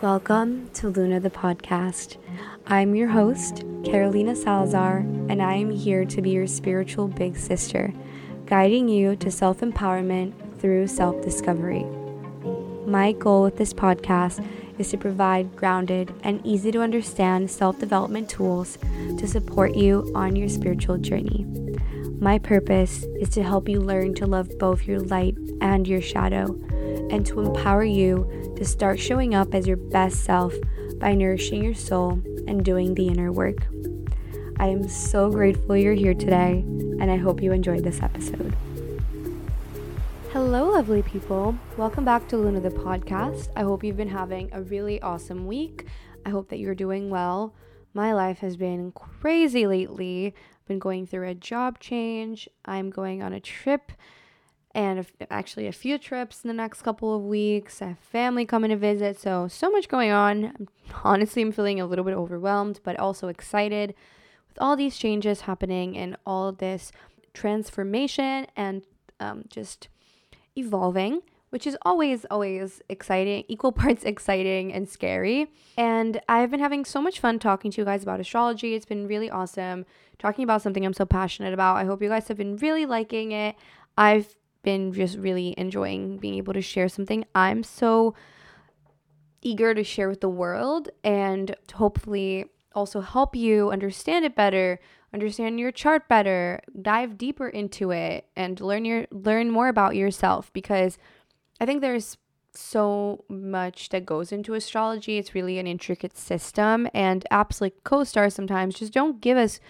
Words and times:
Welcome 0.00 0.70
to 0.74 0.90
Luna 0.90 1.18
the 1.18 1.28
podcast. 1.28 2.18
I'm 2.68 2.94
your 2.94 3.08
host, 3.08 3.64
Carolina 3.84 4.36
Salazar, 4.36 4.98
and 4.98 5.42
I 5.42 5.54
am 5.54 5.72
here 5.72 6.04
to 6.04 6.22
be 6.22 6.30
your 6.30 6.46
spiritual 6.46 7.08
big 7.08 7.36
sister, 7.36 7.92
guiding 8.46 8.88
you 8.88 9.16
to 9.16 9.28
self 9.32 9.58
empowerment 9.58 10.60
through 10.60 10.86
self 10.86 11.20
discovery. 11.20 11.82
My 12.86 13.10
goal 13.10 13.42
with 13.42 13.56
this 13.56 13.72
podcast 13.72 14.46
is 14.78 14.88
to 14.90 14.98
provide 14.98 15.56
grounded 15.56 16.14
and 16.22 16.46
easy 16.46 16.70
to 16.70 16.80
understand 16.80 17.50
self 17.50 17.80
development 17.80 18.30
tools 18.30 18.78
to 19.18 19.26
support 19.26 19.74
you 19.74 20.12
on 20.14 20.36
your 20.36 20.48
spiritual 20.48 20.98
journey. 20.98 21.44
My 22.20 22.38
purpose 22.38 23.02
is 23.18 23.30
to 23.30 23.42
help 23.42 23.68
you 23.68 23.80
learn 23.80 24.14
to 24.14 24.26
love 24.26 24.48
both 24.60 24.86
your 24.86 25.00
light 25.00 25.36
and 25.60 25.88
your 25.88 26.00
shadow, 26.00 26.56
and 27.10 27.24
to 27.26 27.40
empower 27.40 27.84
you 27.84 28.54
to 28.56 28.64
start 28.64 28.98
showing 28.98 29.34
up 29.34 29.54
as 29.54 29.66
your 29.66 29.76
best 29.76 30.24
self 30.24 30.54
by 30.96 31.14
nourishing 31.14 31.62
your 31.62 31.74
soul 31.74 32.20
and 32.46 32.64
doing 32.64 32.94
the 32.94 33.08
inner 33.08 33.32
work. 33.32 33.66
I 34.58 34.66
am 34.66 34.88
so 34.88 35.30
grateful 35.30 35.76
you're 35.76 35.94
here 35.94 36.14
today, 36.14 36.64
and 37.00 37.10
I 37.10 37.16
hope 37.16 37.42
you 37.42 37.52
enjoyed 37.52 37.84
this 37.84 38.02
episode. 38.02 38.54
Hello, 40.32 40.70
lovely 40.72 41.02
people. 41.02 41.56
Welcome 41.76 42.04
back 42.04 42.28
to 42.28 42.36
Luna 42.36 42.60
the 42.60 42.70
podcast. 42.70 43.48
I 43.56 43.62
hope 43.62 43.82
you've 43.82 43.96
been 43.96 44.08
having 44.08 44.50
a 44.52 44.62
really 44.62 45.00
awesome 45.00 45.46
week. 45.46 45.86
I 46.26 46.30
hope 46.30 46.48
that 46.48 46.58
you're 46.58 46.74
doing 46.74 47.08
well. 47.08 47.54
My 47.94 48.12
life 48.12 48.38
has 48.38 48.56
been 48.56 48.92
crazy 48.92 49.66
lately. 49.66 50.34
I've 50.36 50.66
been 50.66 50.78
going 50.78 51.06
through 51.06 51.28
a 51.28 51.34
job 51.34 51.78
change. 51.78 52.48
I'm 52.64 52.90
going 52.90 53.22
on 53.22 53.32
a 53.32 53.40
trip 53.40 53.92
and 54.78 55.04
actually 55.28 55.66
a 55.66 55.72
few 55.72 55.98
trips 55.98 56.44
in 56.44 56.48
the 56.48 56.54
next 56.54 56.82
couple 56.82 57.12
of 57.12 57.22
weeks. 57.22 57.82
I 57.82 57.88
have 57.88 57.98
family 57.98 58.46
coming 58.46 58.70
to 58.70 58.76
visit, 58.76 59.18
so 59.18 59.48
so 59.48 59.70
much 59.70 59.88
going 59.88 60.12
on. 60.12 60.68
Honestly, 61.02 61.42
I'm 61.42 61.50
feeling 61.50 61.80
a 61.80 61.86
little 61.86 62.04
bit 62.04 62.14
overwhelmed, 62.14 62.78
but 62.84 62.96
also 62.96 63.26
excited 63.26 63.92
with 64.48 64.56
all 64.60 64.76
these 64.76 64.96
changes 64.96 65.42
happening 65.42 65.98
and 65.98 66.16
all 66.24 66.52
this 66.52 66.92
transformation 67.34 68.46
and 68.54 68.82
um, 69.18 69.46
just 69.48 69.88
evolving. 70.56 71.22
Which 71.50 71.66
is 71.66 71.78
always, 71.80 72.26
always 72.30 72.82
exciting, 72.90 73.44
equal 73.48 73.72
parts 73.82 74.04
exciting 74.04 74.72
and 74.72 74.86
scary. 74.86 75.50
And 75.78 76.20
I've 76.28 76.50
been 76.50 76.60
having 76.60 76.84
so 76.84 77.00
much 77.00 77.18
fun 77.20 77.38
talking 77.38 77.70
to 77.70 77.80
you 77.80 77.84
guys 77.86 78.02
about 78.02 78.20
astrology. 78.20 78.74
It's 78.74 78.84
been 78.84 79.08
really 79.08 79.30
awesome 79.30 79.86
talking 80.18 80.44
about 80.44 80.60
something 80.62 80.84
I'm 80.84 80.92
so 80.92 81.06
passionate 81.06 81.54
about. 81.54 81.76
I 81.76 81.84
hope 81.84 82.02
you 82.02 82.10
guys 82.10 82.28
have 82.28 82.36
been 82.36 82.56
really 82.58 82.84
liking 82.84 83.32
it. 83.32 83.56
I've 83.96 84.36
been 84.68 84.92
just 84.92 85.16
really 85.16 85.54
enjoying 85.56 86.18
being 86.18 86.34
able 86.34 86.52
to 86.52 86.60
share 86.60 86.90
something 86.90 87.24
I'm 87.34 87.62
so 87.62 88.14
eager 89.40 89.72
to 89.72 89.82
share 89.82 90.10
with 90.10 90.20
the 90.20 90.28
world 90.28 90.90
and 91.02 91.56
hopefully 91.72 92.44
also 92.74 93.00
help 93.00 93.34
you 93.34 93.70
understand 93.70 94.26
it 94.26 94.36
better, 94.36 94.78
understand 95.14 95.58
your 95.58 95.72
chart 95.72 96.06
better, 96.06 96.60
dive 96.82 97.16
deeper 97.16 97.48
into 97.48 97.92
it 97.92 98.26
and 98.36 98.60
learn 98.60 98.84
your 98.84 99.06
learn 99.10 99.50
more 99.50 99.68
about 99.68 99.96
yourself 99.96 100.52
because 100.52 100.98
I 101.58 101.64
think 101.64 101.80
there's 101.80 102.18
so 102.52 103.24
much 103.30 103.88
that 103.88 104.04
goes 104.04 104.32
into 104.32 104.52
astrology. 104.52 105.16
It's 105.16 105.34
really 105.34 105.58
an 105.58 105.66
intricate 105.66 106.14
system 106.18 106.86
and 106.92 107.24
apps 107.32 107.62
like 107.62 107.84
CoStar 107.84 108.30
sometimes 108.30 108.74
just 108.74 108.92
don't 108.92 109.22
give 109.22 109.38
us 109.38 109.60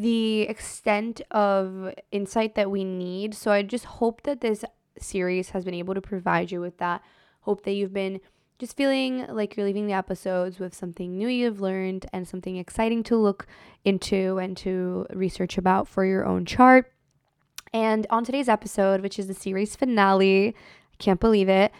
the 0.00 0.42
extent 0.42 1.20
of 1.30 1.92
insight 2.10 2.54
that 2.54 2.70
we 2.70 2.84
need. 2.84 3.34
So 3.34 3.50
I 3.50 3.62
just 3.62 3.84
hope 3.84 4.22
that 4.22 4.40
this 4.40 4.64
series 4.98 5.50
has 5.50 5.62
been 5.62 5.74
able 5.74 5.92
to 5.92 6.00
provide 6.00 6.50
you 6.50 6.60
with 6.60 6.78
that. 6.78 7.02
Hope 7.42 7.64
that 7.64 7.72
you've 7.72 7.92
been 7.92 8.20
just 8.58 8.76
feeling 8.76 9.26
like 9.28 9.56
you're 9.56 9.66
leaving 9.66 9.86
the 9.86 9.92
episodes 9.92 10.58
with 10.58 10.74
something 10.74 11.18
new 11.18 11.28
you've 11.28 11.60
learned 11.60 12.06
and 12.14 12.26
something 12.26 12.56
exciting 12.56 13.02
to 13.02 13.16
look 13.16 13.46
into 13.84 14.38
and 14.38 14.56
to 14.58 15.06
research 15.12 15.58
about 15.58 15.86
for 15.86 16.06
your 16.06 16.24
own 16.24 16.46
chart. 16.46 16.90
And 17.74 18.06
on 18.08 18.24
today's 18.24 18.48
episode, 18.48 19.02
which 19.02 19.18
is 19.18 19.26
the 19.26 19.34
series 19.34 19.76
finale, 19.76 20.48
I 20.48 20.96
can't 20.98 21.20
believe 21.20 21.50
it. 21.50 21.72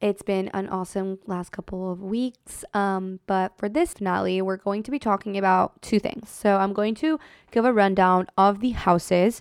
It's 0.00 0.22
been 0.22 0.48
an 0.48 0.68
awesome 0.68 1.18
last 1.26 1.52
couple 1.52 1.90
of 1.90 2.02
weeks. 2.02 2.64
Um, 2.74 3.20
but 3.26 3.56
for 3.56 3.68
this 3.68 3.94
finale, 3.94 4.42
we're 4.42 4.58
going 4.58 4.82
to 4.82 4.90
be 4.90 4.98
talking 4.98 5.38
about 5.38 5.80
two 5.80 5.98
things. 5.98 6.28
So 6.28 6.56
I'm 6.56 6.72
going 6.72 6.94
to 6.96 7.18
give 7.50 7.64
a 7.64 7.72
rundown 7.72 8.26
of 8.36 8.60
the 8.60 8.70
houses. 8.70 9.40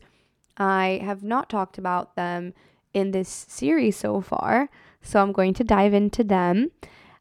I 0.58 1.02
have 1.04 1.24
not 1.24 1.50
talked 1.50 1.78
about 1.78 2.16
them 2.16 2.54
in 2.94 3.12
this 3.12 3.28
series 3.50 3.98
so 3.98 4.22
far. 4.22 4.70
So 5.02 5.22
I'm 5.22 5.34
going 5.34 5.54
to 5.56 5.64
dive 5.64 5.94
into 5.94 6.24
them. 6.24 6.72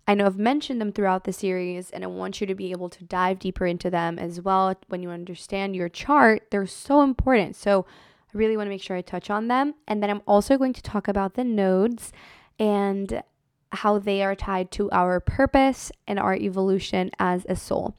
I 0.06 0.14
know 0.14 0.26
I've 0.26 0.38
mentioned 0.38 0.80
them 0.80 0.92
throughout 0.92 1.24
the 1.24 1.32
series, 1.32 1.90
and 1.90 2.04
I 2.04 2.08
want 2.08 2.40
you 2.40 2.46
to 2.46 2.54
be 2.54 2.70
able 2.70 2.90
to 2.90 3.04
dive 3.04 3.38
deeper 3.38 3.66
into 3.66 3.88
them 3.90 4.18
as 4.18 4.40
well 4.40 4.74
when 4.88 5.02
you 5.02 5.10
understand 5.10 5.74
your 5.74 5.88
chart. 5.88 6.50
They're 6.50 6.66
so 6.66 7.02
important. 7.02 7.56
So 7.56 7.86
I 8.34 8.38
really 8.38 8.56
want 8.56 8.66
to 8.66 8.70
make 8.70 8.82
sure 8.82 8.96
I 8.96 9.00
touch 9.00 9.30
on 9.30 9.48
them. 9.48 9.74
And 9.88 10.02
then 10.02 10.10
I'm 10.10 10.22
also 10.26 10.58
going 10.58 10.74
to 10.74 10.82
talk 10.82 11.08
about 11.08 11.34
the 11.34 11.44
nodes 11.44 12.12
and 12.58 13.22
how 13.72 13.98
they 13.98 14.22
are 14.22 14.34
tied 14.34 14.70
to 14.72 14.90
our 14.92 15.20
purpose 15.20 15.90
and 16.06 16.18
our 16.18 16.34
evolution 16.34 17.10
as 17.18 17.44
a 17.48 17.56
soul. 17.56 17.96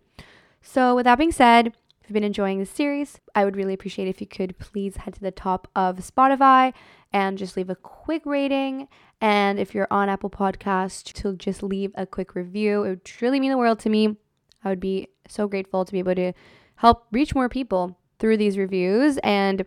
So, 0.62 0.96
with 0.96 1.04
that 1.04 1.18
being 1.18 1.32
said, 1.32 1.68
if 1.68 2.10
you've 2.10 2.14
been 2.14 2.24
enjoying 2.24 2.60
this 2.60 2.70
series, 2.70 3.20
I 3.34 3.46
would 3.46 3.56
really 3.56 3.74
appreciate 3.74 4.08
if 4.08 4.22
you 4.22 4.28
could 4.28 4.58
please 4.60 4.98
head 4.98 5.16
to 5.16 5.22
the 5.22 5.32
top 5.32 5.68
of 5.76 5.98
Spotify 5.98 6.74
and 7.12 7.38
just 7.38 7.58
leave 7.58 7.70
a 7.70 7.76
quick 7.76 8.22
rating. 8.26 8.88
And 9.22 9.58
if 9.60 9.74
you're 9.74 9.88
on 9.90 10.10
Apple 10.10 10.30
Podcast, 10.30 11.14
to 11.14 11.36
just 11.36 11.64
leave 11.64 11.92
a 11.96 12.06
quick 12.06 12.36
review. 12.36 12.84
It 12.84 12.90
would 12.90 13.06
truly 13.06 13.40
mean 13.40 13.52
the 13.52 13.58
world 13.58 13.80
to 13.80 13.90
me. 13.90 14.18
I 14.64 14.70
would 14.70 14.80
be 14.80 15.08
so 15.28 15.48
grateful 15.48 15.86
to 15.86 15.92
be 15.92 16.00
able 16.00 16.16
to 16.16 16.34
help 16.76 17.08
reach 17.12 17.34
more 17.34 17.50
people 17.50 17.98
through 18.20 18.38
these 18.38 18.58
reviews 18.58 19.18
and 19.24 19.66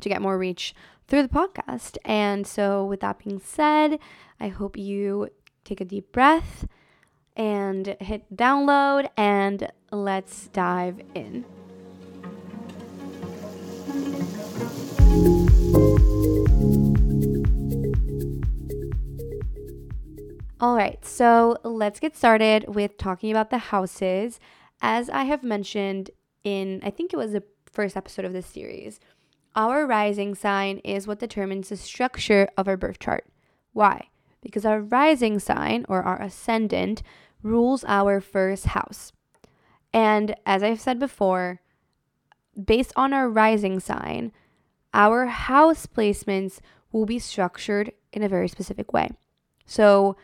to 0.00 0.08
get 0.08 0.22
more 0.22 0.38
reach 0.38 0.74
through 1.08 1.22
the 1.22 1.28
podcast. 1.28 1.96
And 2.04 2.46
so, 2.46 2.84
with 2.84 3.00
that 3.00 3.18
being 3.18 3.40
said, 3.40 3.98
I 4.38 4.48
hope 4.48 4.76
you 4.76 5.30
take 5.64 5.80
a 5.80 5.84
deep 5.84 6.12
breath 6.12 6.66
and 7.36 7.96
hit 8.00 8.34
download, 8.34 9.08
and 9.16 9.70
let's 9.90 10.48
dive 10.48 11.00
in. 11.14 11.44
All 20.60 20.74
right, 20.74 21.04
so 21.04 21.56
let's 21.62 22.00
get 22.00 22.16
started 22.16 22.74
with 22.74 22.98
talking 22.98 23.30
about 23.30 23.50
the 23.50 23.58
houses. 23.58 24.40
As 24.82 25.08
I 25.08 25.22
have 25.22 25.44
mentioned 25.44 26.10
in, 26.42 26.80
I 26.82 26.90
think 26.90 27.12
it 27.12 27.16
was 27.16 27.30
the 27.30 27.44
first 27.70 27.96
episode 27.96 28.24
of 28.24 28.32
this 28.32 28.46
series, 28.46 28.98
our 29.58 29.84
rising 29.88 30.36
sign 30.36 30.78
is 30.84 31.08
what 31.08 31.18
determines 31.18 31.68
the 31.68 31.76
structure 31.76 32.48
of 32.56 32.68
our 32.68 32.76
birth 32.76 33.00
chart. 33.00 33.26
Why? 33.72 34.08
Because 34.40 34.64
our 34.64 34.80
rising 34.80 35.40
sign 35.40 35.84
or 35.88 36.00
our 36.04 36.22
ascendant 36.22 37.02
rules 37.42 37.84
our 37.88 38.20
first 38.20 38.66
house. 38.66 39.12
And 39.92 40.36
as 40.46 40.62
I've 40.62 40.80
said 40.80 41.00
before, 41.00 41.60
based 42.64 42.92
on 42.94 43.12
our 43.12 43.28
rising 43.28 43.80
sign, 43.80 44.30
our 44.94 45.26
house 45.26 45.86
placements 45.86 46.60
will 46.92 47.04
be 47.04 47.18
structured 47.18 47.90
in 48.12 48.22
a 48.22 48.28
very 48.28 48.46
specific 48.46 48.92
way. 48.92 49.10
So, 49.66 50.16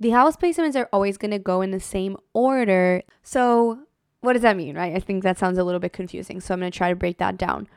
the 0.00 0.10
house 0.10 0.36
placements 0.36 0.74
are 0.74 0.88
always 0.90 1.18
going 1.18 1.30
to 1.30 1.38
go 1.38 1.60
in 1.60 1.70
the 1.70 1.80
same 1.80 2.16
order. 2.32 3.02
So, 3.22 3.80
what 4.22 4.32
does 4.32 4.42
that 4.42 4.56
mean, 4.56 4.74
right? 4.74 4.96
I 4.96 5.00
think 5.00 5.22
that 5.22 5.38
sounds 5.38 5.58
a 5.58 5.64
little 5.64 5.80
bit 5.80 5.92
confusing. 5.92 6.40
So, 6.40 6.54
I'm 6.54 6.60
going 6.60 6.72
to 6.72 6.76
try 6.76 6.88
to 6.88 6.96
break 6.96 7.18
that 7.18 7.36
down. 7.36 7.68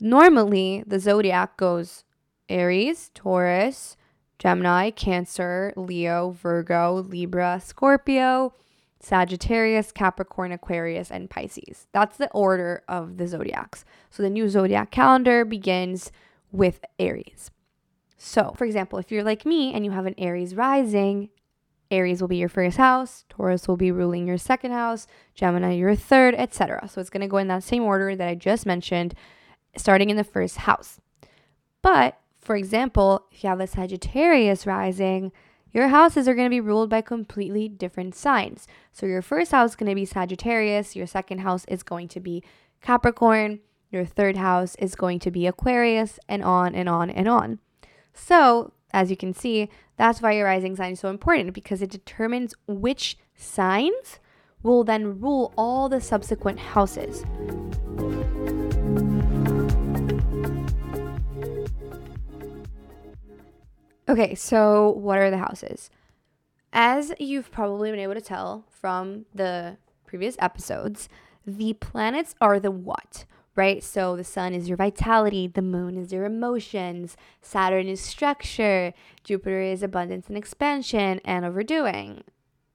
Normally, 0.00 0.82
the 0.86 0.98
zodiac 0.98 1.56
goes 1.56 2.04
Aries, 2.48 3.10
Taurus, 3.14 3.96
Gemini, 4.38 4.90
Cancer, 4.90 5.72
Leo, 5.76 6.30
Virgo, 6.30 7.06
Libra, 7.08 7.60
Scorpio, 7.62 8.54
Sagittarius, 9.00 9.92
Capricorn, 9.92 10.52
Aquarius, 10.52 11.10
and 11.10 11.28
Pisces. 11.30 11.86
That's 11.92 12.16
the 12.16 12.30
order 12.30 12.82
of 12.88 13.18
the 13.18 13.28
zodiacs. 13.28 13.84
So 14.10 14.22
the 14.22 14.30
new 14.30 14.48
zodiac 14.48 14.90
calendar 14.90 15.44
begins 15.44 16.10
with 16.52 16.84
Aries. 16.98 17.50
So, 18.16 18.52
for 18.56 18.64
example, 18.64 18.98
if 18.98 19.10
you're 19.10 19.24
like 19.24 19.46
me 19.46 19.72
and 19.72 19.84
you 19.84 19.92
have 19.92 20.06
an 20.06 20.14
Aries 20.18 20.54
rising, 20.54 21.30
Aries 21.90 22.20
will 22.20 22.28
be 22.28 22.36
your 22.36 22.48
first 22.48 22.76
house, 22.76 23.24
Taurus 23.28 23.66
will 23.66 23.76
be 23.76 23.90
ruling 23.90 24.26
your 24.26 24.38
second 24.38 24.72
house, 24.72 25.06
Gemini 25.34 25.72
your 25.72 25.94
third, 25.94 26.34
etc. 26.36 26.86
So 26.88 27.00
it's 27.00 27.10
going 27.10 27.22
to 27.22 27.26
go 27.26 27.38
in 27.38 27.48
that 27.48 27.64
same 27.64 27.82
order 27.82 28.14
that 28.14 28.28
I 28.28 28.34
just 28.34 28.66
mentioned, 28.66 29.14
starting 29.76 30.10
in 30.10 30.16
the 30.16 30.24
first 30.24 30.58
house. 30.58 31.00
But 31.82 32.18
for 32.40 32.56
example, 32.56 33.26
if 33.30 33.44
you 33.44 33.50
have 33.50 33.60
a 33.60 33.66
Sagittarius 33.66 34.66
rising, 34.66 35.32
your 35.72 35.88
houses 35.88 36.26
are 36.26 36.34
going 36.34 36.46
to 36.46 36.50
be 36.50 36.60
ruled 36.60 36.90
by 36.90 37.00
completely 37.00 37.68
different 37.68 38.14
signs. 38.14 38.66
So 38.92 39.06
your 39.06 39.22
first 39.22 39.52
house 39.52 39.70
is 39.70 39.76
going 39.76 39.88
to 39.90 39.94
be 39.94 40.04
Sagittarius, 40.04 40.96
your 40.96 41.06
second 41.06 41.38
house 41.38 41.64
is 41.66 41.82
going 41.82 42.08
to 42.08 42.20
be 42.20 42.42
Capricorn, 42.80 43.60
your 43.90 44.04
third 44.04 44.36
house 44.36 44.74
is 44.76 44.94
going 44.94 45.18
to 45.20 45.30
be 45.30 45.46
Aquarius, 45.46 46.18
and 46.28 46.42
on 46.42 46.74
and 46.74 46.88
on 46.88 47.10
and 47.10 47.28
on. 47.28 47.58
So, 48.14 48.72
as 48.92 49.10
you 49.10 49.16
can 49.16 49.34
see, 49.34 49.68
that's 49.96 50.22
why 50.22 50.32
your 50.32 50.46
rising 50.46 50.76
sign 50.76 50.92
is 50.92 51.00
so 51.00 51.08
important 51.08 51.54
because 51.54 51.82
it 51.82 51.90
determines 51.90 52.54
which 52.66 53.16
signs 53.36 54.18
will 54.62 54.84
then 54.84 55.20
rule 55.20 55.52
all 55.56 55.88
the 55.88 56.00
subsequent 56.00 56.58
houses. 56.58 57.24
Okay, 64.10 64.34
so 64.34 64.90
what 64.90 65.20
are 65.20 65.30
the 65.30 65.38
houses? 65.38 65.88
As 66.72 67.12
you've 67.20 67.52
probably 67.52 67.92
been 67.92 68.00
able 68.00 68.14
to 68.14 68.20
tell 68.20 68.64
from 68.68 69.26
the 69.32 69.76
previous 70.04 70.34
episodes, 70.40 71.08
the 71.46 71.74
planets 71.74 72.34
are 72.40 72.58
the 72.58 72.72
what, 72.72 73.24
right? 73.54 73.84
So 73.84 74.16
the 74.16 74.24
sun 74.24 74.52
is 74.52 74.66
your 74.66 74.76
vitality, 74.76 75.46
the 75.46 75.62
moon 75.62 75.96
is 75.96 76.12
your 76.12 76.24
emotions, 76.24 77.16
Saturn 77.40 77.86
is 77.86 78.00
structure, 78.00 78.92
Jupiter 79.22 79.60
is 79.60 79.80
abundance 79.80 80.26
and 80.26 80.36
expansion 80.36 81.20
and 81.24 81.44
overdoing, 81.44 82.24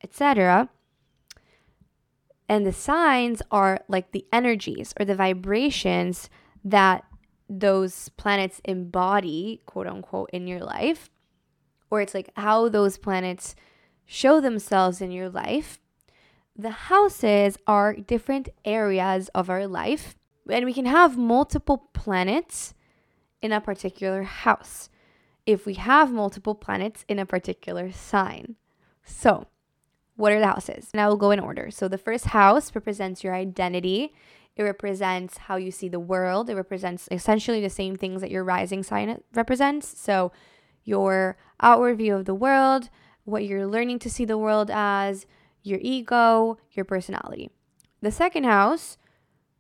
etc. 0.01 0.69
And 2.47 2.65
the 2.65 2.71
signs 2.71 3.41
are 3.51 3.81
like 3.89 4.13
the 4.13 4.25
energies 4.31 4.93
or 4.97 5.03
the 5.03 5.15
vibrations 5.15 6.29
that 6.63 7.03
those 7.49 8.07
planets 8.15 8.61
embody, 8.63 9.59
quote 9.65 9.87
unquote, 9.87 10.29
in 10.31 10.47
your 10.47 10.61
life. 10.61 11.09
Or 11.89 12.01
it's 12.01 12.13
like 12.13 12.31
how 12.35 12.69
those 12.69 12.97
planets 12.97 13.55
show 14.05 14.41
themselves 14.41 15.01
in 15.01 15.11
your 15.11 15.29
life. 15.29 15.79
The 16.55 16.71
houses 16.71 17.57
are 17.67 17.95
different 17.95 18.49
areas 18.63 19.29
of 19.29 19.49
our 19.49 19.67
life 19.67 20.15
and 20.49 20.65
we 20.65 20.73
can 20.73 20.85
have 20.85 21.17
multiple 21.17 21.89
planets 21.93 22.73
in 23.41 23.51
a 23.51 23.61
particular 23.61 24.23
house 24.23 24.89
if 25.45 25.65
we 25.65 25.75
have 25.75 26.11
multiple 26.11 26.55
planets 26.55 27.05
in 27.07 27.19
a 27.19 27.25
particular 27.25 27.91
sign. 27.91 28.55
So, 29.03 29.47
what 30.15 30.31
are 30.31 30.39
the 30.39 30.47
houses? 30.47 30.89
And 30.93 31.01
I 31.01 31.07
will 31.07 31.17
go 31.17 31.31
in 31.31 31.39
order. 31.39 31.69
So, 31.69 31.87
the 31.87 31.97
first 31.97 32.25
house 32.25 32.73
represents 32.73 33.23
your 33.23 33.35
identity, 33.35 34.13
it 34.55 34.63
represents 34.63 35.37
how 35.37 35.57
you 35.57 35.71
see 35.71 35.89
the 35.89 35.99
world, 35.99 36.49
it 36.49 36.55
represents 36.55 37.07
essentially 37.11 37.61
the 37.61 37.69
same 37.69 37.95
things 37.95 38.21
that 38.21 38.31
your 38.31 38.43
rising 38.43 38.83
sign 38.83 39.21
represents. 39.33 39.99
So, 39.99 40.31
your 40.85 41.37
outward 41.59 41.97
view 41.97 42.15
of 42.15 42.23
the 42.23 42.33
world, 42.33 42.89
what 43.25 43.43
you're 43.43 43.67
learning 43.67 43.99
to 43.99 44.09
see 44.09 44.23
the 44.23 44.37
world 44.37 44.71
as, 44.71 45.25
your 45.63 45.79
ego, 45.81 46.57
your 46.71 46.85
personality. 46.85 47.49
The 48.01 48.11
second 48.11 48.45
house 48.45 48.97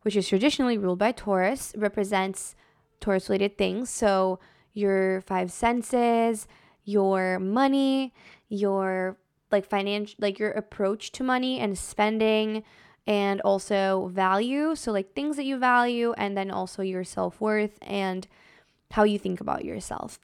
which 0.05 0.15
is 0.15 0.27
traditionally 0.27 0.77
ruled 0.77 0.99
by 0.99 1.11
Taurus, 1.11 1.73
represents 1.75 2.55
Taurus 2.99 3.27
related 3.27 3.57
things. 3.57 3.89
So 3.89 4.39
your 4.71 5.21
five 5.21 5.51
senses, 5.51 6.47
your 6.83 7.39
money, 7.39 8.13
your 8.47 9.17
like 9.51 9.65
financial 9.65 10.15
like 10.19 10.37
your 10.37 10.51
approach 10.51 11.11
to 11.13 11.23
money 11.23 11.59
and 11.59 11.75
spending 11.75 12.61
and 13.07 13.41
also 13.41 14.11
value. 14.13 14.75
So 14.75 14.91
like 14.91 15.15
things 15.15 15.37
that 15.37 15.45
you 15.45 15.57
value 15.57 16.13
and 16.19 16.37
then 16.37 16.51
also 16.51 16.83
your 16.83 17.03
self-worth 17.03 17.79
and 17.81 18.27
how 18.91 19.05
you 19.05 19.17
think 19.17 19.41
about 19.41 19.65
yourself. 19.65 20.19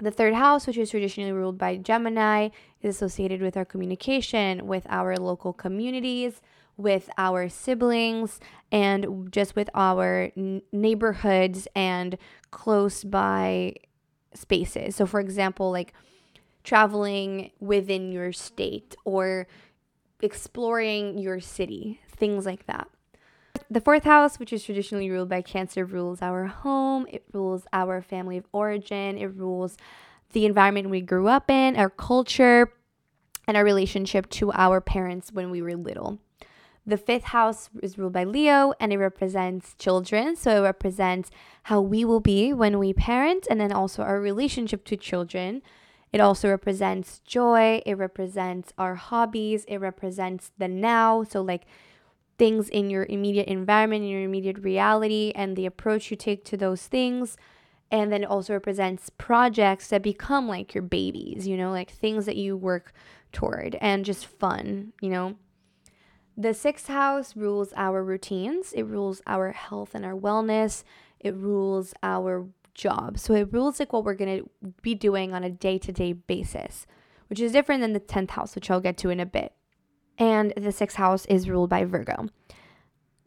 The 0.00 0.10
third 0.10 0.34
house, 0.34 0.66
which 0.66 0.78
is 0.78 0.90
traditionally 0.90 1.32
ruled 1.32 1.58
by 1.58 1.76
Gemini, 1.76 2.48
is 2.80 2.96
associated 2.96 3.42
with 3.42 3.56
our 3.56 3.64
communication, 3.66 4.66
with 4.66 4.86
our 4.88 5.16
local 5.16 5.52
communities, 5.52 6.40
with 6.76 7.10
our 7.18 7.48
siblings 7.48 8.40
and 8.72 9.28
just 9.30 9.54
with 9.54 9.68
our 9.74 10.32
n- 10.36 10.62
neighborhoods 10.72 11.68
and 11.76 12.16
close 12.50 13.04
by 13.04 13.74
spaces. 14.32 14.96
So, 14.96 15.04
for 15.04 15.20
example, 15.20 15.70
like 15.70 15.92
traveling 16.64 17.50
within 17.60 18.12
your 18.12 18.32
state 18.32 18.96
or 19.04 19.46
exploring 20.22 21.18
your 21.18 21.40
city, 21.40 22.00
things 22.08 22.46
like 22.46 22.66
that. 22.66 22.88
The 23.72 23.80
fourth 23.80 24.02
house, 24.02 24.40
which 24.40 24.52
is 24.52 24.64
traditionally 24.64 25.08
ruled 25.10 25.28
by 25.28 25.42
Cancer, 25.42 25.84
rules 25.84 26.20
our 26.22 26.46
home, 26.46 27.06
it 27.08 27.24
rules 27.32 27.66
our 27.72 28.02
family 28.02 28.36
of 28.36 28.44
origin, 28.52 29.16
it 29.16 29.26
rules 29.26 29.76
the 30.32 30.44
environment 30.44 30.90
we 30.90 31.00
grew 31.00 31.28
up 31.28 31.48
in, 31.48 31.76
our 31.76 31.88
culture, 31.88 32.72
and 33.46 33.56
our 33.56 33.64
relationship 33.64 34.28
to 34.30 34.50
our 34.52 34.80
parents 34.80 35.32
when 35.32 35.50
we 35.50 35.62
were 35.62 35.76
little. 35.76 36.18
The 36.84 36.96
fifth 36.96 37.24
house 37.24 37.70
is 37.80 37.96
ruled 37.96 38.12
by 38.12 38.24
Leo 38.24 38.72
and 38.80 38.92
it 38.92 38.98
represents 38.98 39.74
children. 39.78 40.34
So 40.34 40.56
it 40.56 40.66
represents 40.66 41.30
how 41.64 41.80
we 41.80 42.04
will 42.04 42.20
be 42.20 42.52
when 42.52 42.78
we 42.78 42.92
parent 42.92 43.46
and 43.48 43.60
then 43.60 43.70
also 43.70 44.02
our 44.02 44.20
relationship 44.20 44.84
to 44.86 44.96
children. 44.96 45.62
It 46.12 46.20
also 46.20 46.48
represents 46.48 47.20
joy. 47.20 47.82
It 47.86 47.94
represents 47.94 48.72
our 48.78 48.96
hobbies. 48.96 49.64
It 49.68 49.76
represents 49.76 50.50
the 50.58 50.66
now. 50.66 51.22
So, 51.22 51.42
like 51.42 51.66
things 52.40 52.70
in 52.70 52.88
your 52.88 53.04
immediate 53.10 53.48
environment, 53.48 54.02
in 54.02 54.08
your 54.08 54.22
immediate 54.22 54.58
reality, 54.60 55.30
and 55.34 55.56
the 55.56 55.66
approach 55.66 56.10
you 56.10 56.16
take 56.16 56.42
to 56.42 56.56
those 56.56 56.86
things. 56.86 57.36
And 57.90 58.10
then 58.10 58.22
it 58.22 58.30
also 58.30 58.54
represents 58.54 59.10
projects 59.10 59.88
that 59.88 60.02
become 60.02 60.48
like 60.48 60.74
your 60.74 60.80
babies, 60.80 61.46
you 61.46 61.58
know, 61.58 61.70
like 61.70 61.90
things 61.90 62.24
that 62.24 62.36
you 62.36 62.56
work 62.56 62.94
toward 63.30 63.76
and 63.82 64.06
just 64.06 64.24
fun, 64.24 64.94
you 65.02 65.10
know. 65.10 65.36
The 66.34 66.54
sixth 66.54 66.86
house 66.86 67.36
rules 67.36 67.74
our 67.76 68.02
routines, 68.02 68.72
it 68.72 68.84
rules 68.84 69.20
our 69.26 69.52
health 69.52 69.94
and 69.94 70.06
our 70.06 70.16
wellness, 70.16 70.82
it 71.18 71.34
rules 71.34 71.92
our 72.02 72.48
job. 72.72 73.18
So 73.18 73.34
it 73.34 73.52
rules 73.52 73.78
like 73.78 73.92
what 73.92 74.04
we're 74.04 74.14
going 74.14 74.38
to 74.38 74.72
be 74.80 74.94
doing 74.94 75.34
on 75.34 75.44
a 75.44 75.50
day 75.50 75.76
to 75.76 75.92
day 75.92 76.14
basis, 76.14 76.86
which 77.28 77.38
is 77.38 77.52
different 77.52 77.82
than 77.82 77.92
the 77.92 78.00
10th 78.00 78.30
house, 78.30 78.54
which 78.54 78.70
I'll 78.70 78.80
get 78.80 78.96
to 78.98 79.10
in 79.10 79.20
a 79.20 79.26
bit. 79.26 79.52
And 80.20 80.52
the 80.56 80.70
sixth 80.70 80.96
house 80.96 81.26
is 81.26 81.48
ruled 81.48 81.70
by 81.70 81.84
Virgo. 81.84 82.28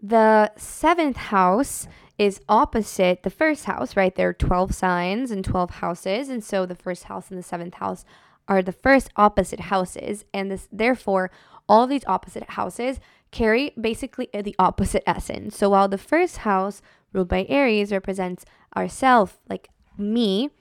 The 0.02 0.52
seventh 0.56 1.18
house 1.18 1.88
is 2.18 2.40
opposite 2.48 3.24
the 3.24 3.30
first 3.30 3.66
house, 3.66 3.96
right? 3.96 4.14
There 4.14 4.30
are 4.30 4.34
12 4.34 4.74
signs 4.74 5.32
and 5.32 5.44
12 5.44 5.72
houses. 5.72 6.30
And 6.30 6.44
so 6.44 6.66
the 6.66 6.76
first 6.76 7.06
house 7.06 7.30
and 7.30 7.40
the 7.40 7.44
seventh 7.44 7.76
house 7.76 8.06
are 8.48 8.62
the 8.62 8.72
first 8.72 9.10
opposite 9.16 9.62
houses. 9.62 10.24
And 10.34 10.52
this, 10.52 10.68
therefore, 10.72 11.32
all 11.68 11.88
these 11.88 12.06
opposite 12.06 12.52
houses 12.52 13.00
carry 13.32 13.74
basically 13.80 14.30
the 14.34 14.56
opposite 14.60 15.04
essence. 15.08 15.58
So 15.58 15.70
while 15.70 15.88
the 15.88 15.98
first 15.98 16.40
house, 16.40 16.82
ruled 17.12 17.30
by 17.30 17.46
Aries, 17.50 17.92
represents 17.92 18.46
ourself, 18.78 19.40
like 19.50 19.70
me, 19.98 20.52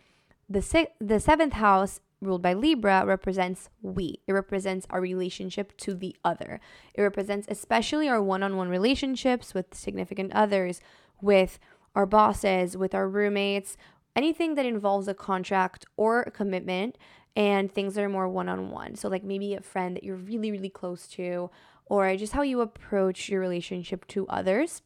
the 0.48 0.62
si- 0.62 0.88
the 1.00 1.20
seventh 1.20 1.54
house, 1.54 2.00
ruled 2.22 2.42
by 2.42 2.54
Libra, 2.54 3.04
represents 3.04 3.68
we. 3.82 4.20
It 4.26 4.32
represents 4.32 4.86
our 4.90 5.00
relationship 5.00 5.76
to 5.78 5.94
the 5.94 6.16
other. 6.24 6.60
It 6.94 7.02
represents 7.02 7.46
especially 7.50 8.08
our 8.08 8.22
one-on-one 8.22 8.68
relationships 8.68 9.52
with 9.52 9.74
significant 9.74 10.32
others, 10.32 10.80
with 11.20 11.58
our 11.94 12.06
bosses, 12.06 12.76
with 12.76 12.94
our 12.94 13.08
roommates, 13.08 13.76
anything 14.16 14.54
that 14.54 14.66
involves 14.66 15.08
a 15.08 15.14
contract 15.14 15.84
or 15.96 16.22
a 16.22 16.30
commitment 16.30 16.96
and 17.34 17.72
things 17.72 17.94
that 17.94 18.04
are 18.04 18.08
more 18.08 18.28
one 18.28 18.48
on 18.48 18.70
one. 18.70 18.94
So, 18.94 19.08
like 19.08 19.24
maybe 19.24 19.54
a 19.54 19.60
friend 19.60 19.96
that 19.96 20.04
you're 20.04 20.16
really, 20.16 20.50
really 20.50 20.70
close 20.70 21.06
to, 21.08 21.50
or 21.86 22.16
just 22.16 22.32
how 22.32 22.42
you 22.42 22.60
approach 22.60 23.28
your 23.28 23.40
relationship 23.40 24.06
to 24.08 24.26
others. 24.28 24.82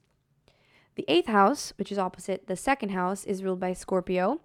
The 0.97 1.05
eighth 1.09 1.29
house, 1.29 1.73
which 1.77 1.93
is 1.93 1.99
opposite 1.99 2.47
the 2.47 2.57
second 2.57 2.91
house, 2.91 3.25
is 3.25 3.45
ruled 3.45 3.61
by 3.61 3.75
Scorpio. 3.75 4.41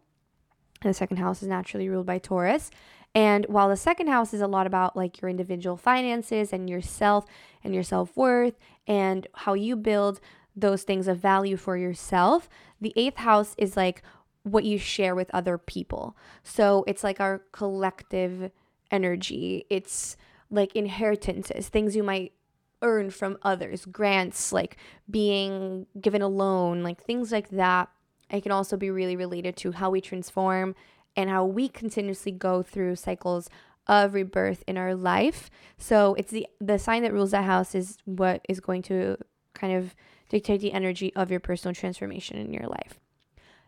The 0.81 0.93
second 0.93 1.17
house 1.17 1.41
is 1.41 1.47
naturally 1.47 1.89
ruled 1.89 2.05
by 2.05 2.17
Taurus. 2.19 2.71
And 3.13 3.45
while 3.49 3.69
the 3.69 3.77
second 3.77 4.07
house 4.07 4.33
is 4.33 4.41
a 4.41 4.47
lot 4.47 4.67
about 4.67 4.95
like 4.95 5.21
your 5.21 5.29
individual 5.29 5.77
finances 5.77 6.53
and 6.53 6.69
yourself 6.69 7.25
and 7.63 7.73
your 7.73 7.83
self 7.83 8.15
worth 8.15 8.57
and 8.87 9.27
how 9.33 9.53
you 9.53 9.75
build 9.75 10.19
those 10.55 10.83
things 10.83 11.07
of 11.07 11.17
value 11.17 11.57
for 11.57 11.77
yourself, 11.77 12.49
the 12.79 12.93
eighth 12.95 13.17
house 13.17 13.53
is 13.57 13.75
like 13.75 14.01
what 14.43 14.63
you 14.63 14.77
share 14.77 15.13
with 15.13 15.29
other 15.33 15.57
people. 15.57 16.17
So 16.43 16.83
it's 16.87 17.03
like 17.03 17.19
our 17.19 17.43
collective 17.51 18.51
energy. 18.89 19.65
It's 19.69 20.17
like 20.49 20.75
inheritances, 20.75 21.69
things 21.69 21.95
you 21.95 22.03
might 22.03 22.33
earn 22.81 23.11
from 23.11 23.37
others, 23.43 23.85
grants, 23.85 24.51
like 24.51 24.77
being 25.09 25.85
given 25.99 26.21
a 26.21 26.27
loan, 26.27 26.81
like 26.81 27.03
things 27.03 27.31
like 27.31 27.49
that. 27.49 27.89
It 28.31 28.41
can 28.41 28.51
also 28.51 28.77
be 28.77 28.89
really 28.89 29.15
related 29.15 29.55
to 29.57 29.73
how 29.73 29.89
we 29.89 30.01
transform 30.01 30.75
and 31.15 31.29
how 31.29 31.45
we 31.45 31.67
continuously 31.67 32.31
go 32.31 32.63
through 32.63 32.95
cycles 32.95 33.49
of 33.87 34.13
rebirth 34.13 34.63
in 34.67 34.77
our 34.77 34.95
life. 34.95 35.49
So 35.77 36.15
it's 36.15 36.31
the 36.31 36.47
the 36.59 36.79
sign 36.79 37.03
that 37.03 37.13
rules 37.13 37.31
that 37.31 37.43
house 37.43 37.75
is 37.75 37.97
what 38.05 38.45
is 38.47 38.59
going 38.59 38.83
to 38.83 39.17
kind 39.53 39.73
of 39.75 39.95
dictate 40.29 40.61
the 40.61 40.71
energy 40.71 41.13
of 41.15 41.29
your 41.29 41.39
personal 41.39 41.75
transformation 41.75 42.37
in 42.37 42.53
your 42.53 42.67
life. 42.67 42.99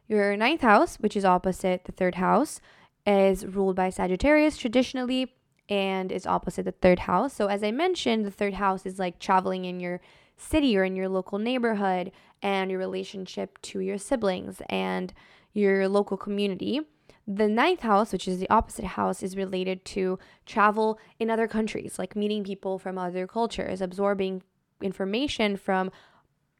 Your 0.07 0.37
ninth 0.37 0.61
house, 0.61 0.95
which 0.97 1.15
is 1.15 1.25
opposite 1.25 1.85
the 1.85 1.91
third 1.91 2.15
house, 2.15 2.61
is 3.05 3.45
ruled 3.45 3.75
by 3.75 3.89
Sagittarius 3.89 4.57
traditionally 4.57 5.33
and 5.69 6.11
is 6.11 6.25
opposite 6.25 6.63
the 6.63 6.71
third 6.71 6.99
house. 6.99 7.33
So 7.33 7.47
as 7.47 7.63
I 7.63 7.71
mentioned, 7.71 8.25
the 8.25 8.31
third 8.31 8.55
house 8.55 8.85
is 8.85 8.99
like 8.99 9.19
traveling 9.19 9.65
in 9.65 9.79
your 9.79 9.99
city 10.37 10.77
or 10.77 10.83
in 10.83 10.95
your 10.95 11.09
local 11.09 11.39
neighborhood 11.39 12.11
and 12.43 12.69
your 12.69 12.79
relationship 12.79 13.59
to 13.63 13.79
your 13.79 13.97
siblings 13.97 14.61
and 14.69 15.13
your 15.53 15.87
local 15.87 16.17
community. 16.17 16.81
The 17.25 17.47
ninth 17.47 17.79
house, 17.79 18.11
which 18.11 18.27
is 18.27 18.39
the 18.39 18.49
opposite 18.49 18.85
house, 18.85 19.23
is 19.23 19.37
related 19.37 19.85
to 19.85 20.19
travel 20.45 20.99
in 21.19 21.29
other 21.29 21.47
countries, 21.47 21.97
like 21.97 22.17
meeting 22.17 22.43
people 22.43 22.77
from 22.77 22.97
other 22.97 23.25
cultures, 23.25 23.81
absorbing 23.81 24.43
information 24.81 25.55
from 25.55 25.89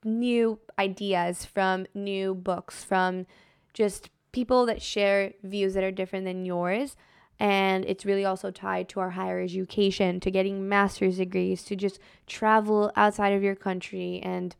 new 0.06 0.60
ideas, 0.80 1.44
from 1.44 1.86
new 1.94 2.34
books, 2.34 2.84
from 2.84 3.26
just 3.74 4.10
people 4.32 4.66
that 4.66 4.82
share 4.82 5.34
views 5.44 5.74
that 5.74 5.84
are 5.84 5.92
different 5.92 6.26
than 6.26 6.46
yours. 6.46 6.96
And 7.40 7.84
it's 7.86 8.06
really 8.06 8.24
also 8.24 8.50
tied 8.50 8.88
to 8.90 9.02
our 9.02 9.12
higher 9.12 9.42
education, 9.42 10.22
to 10.22 10.32
getting 10.32 10.70
master's 10.70 11.18
degrees, 11.18 11.64
to 11.64 11.76
just 11.76 12.00
travel 12.26 12.90
outside 12.96 13.34
of 13.34 13.44
your 13.44 13.56
country 13.56 14.22
and 14.24 14.56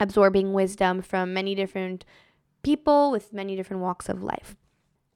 absorbing 0.00 0.52
wisdom 0.52 1.02
from 1.02 1.32
many 1.32 1.54
different 1.54 2.04
people 2.62 3.10
with 3.10 3.32
many 3.32 3.56
different 3.56 3.82
walks 3.82 4.08
of 4.08 4.22
life. 4.22 4.56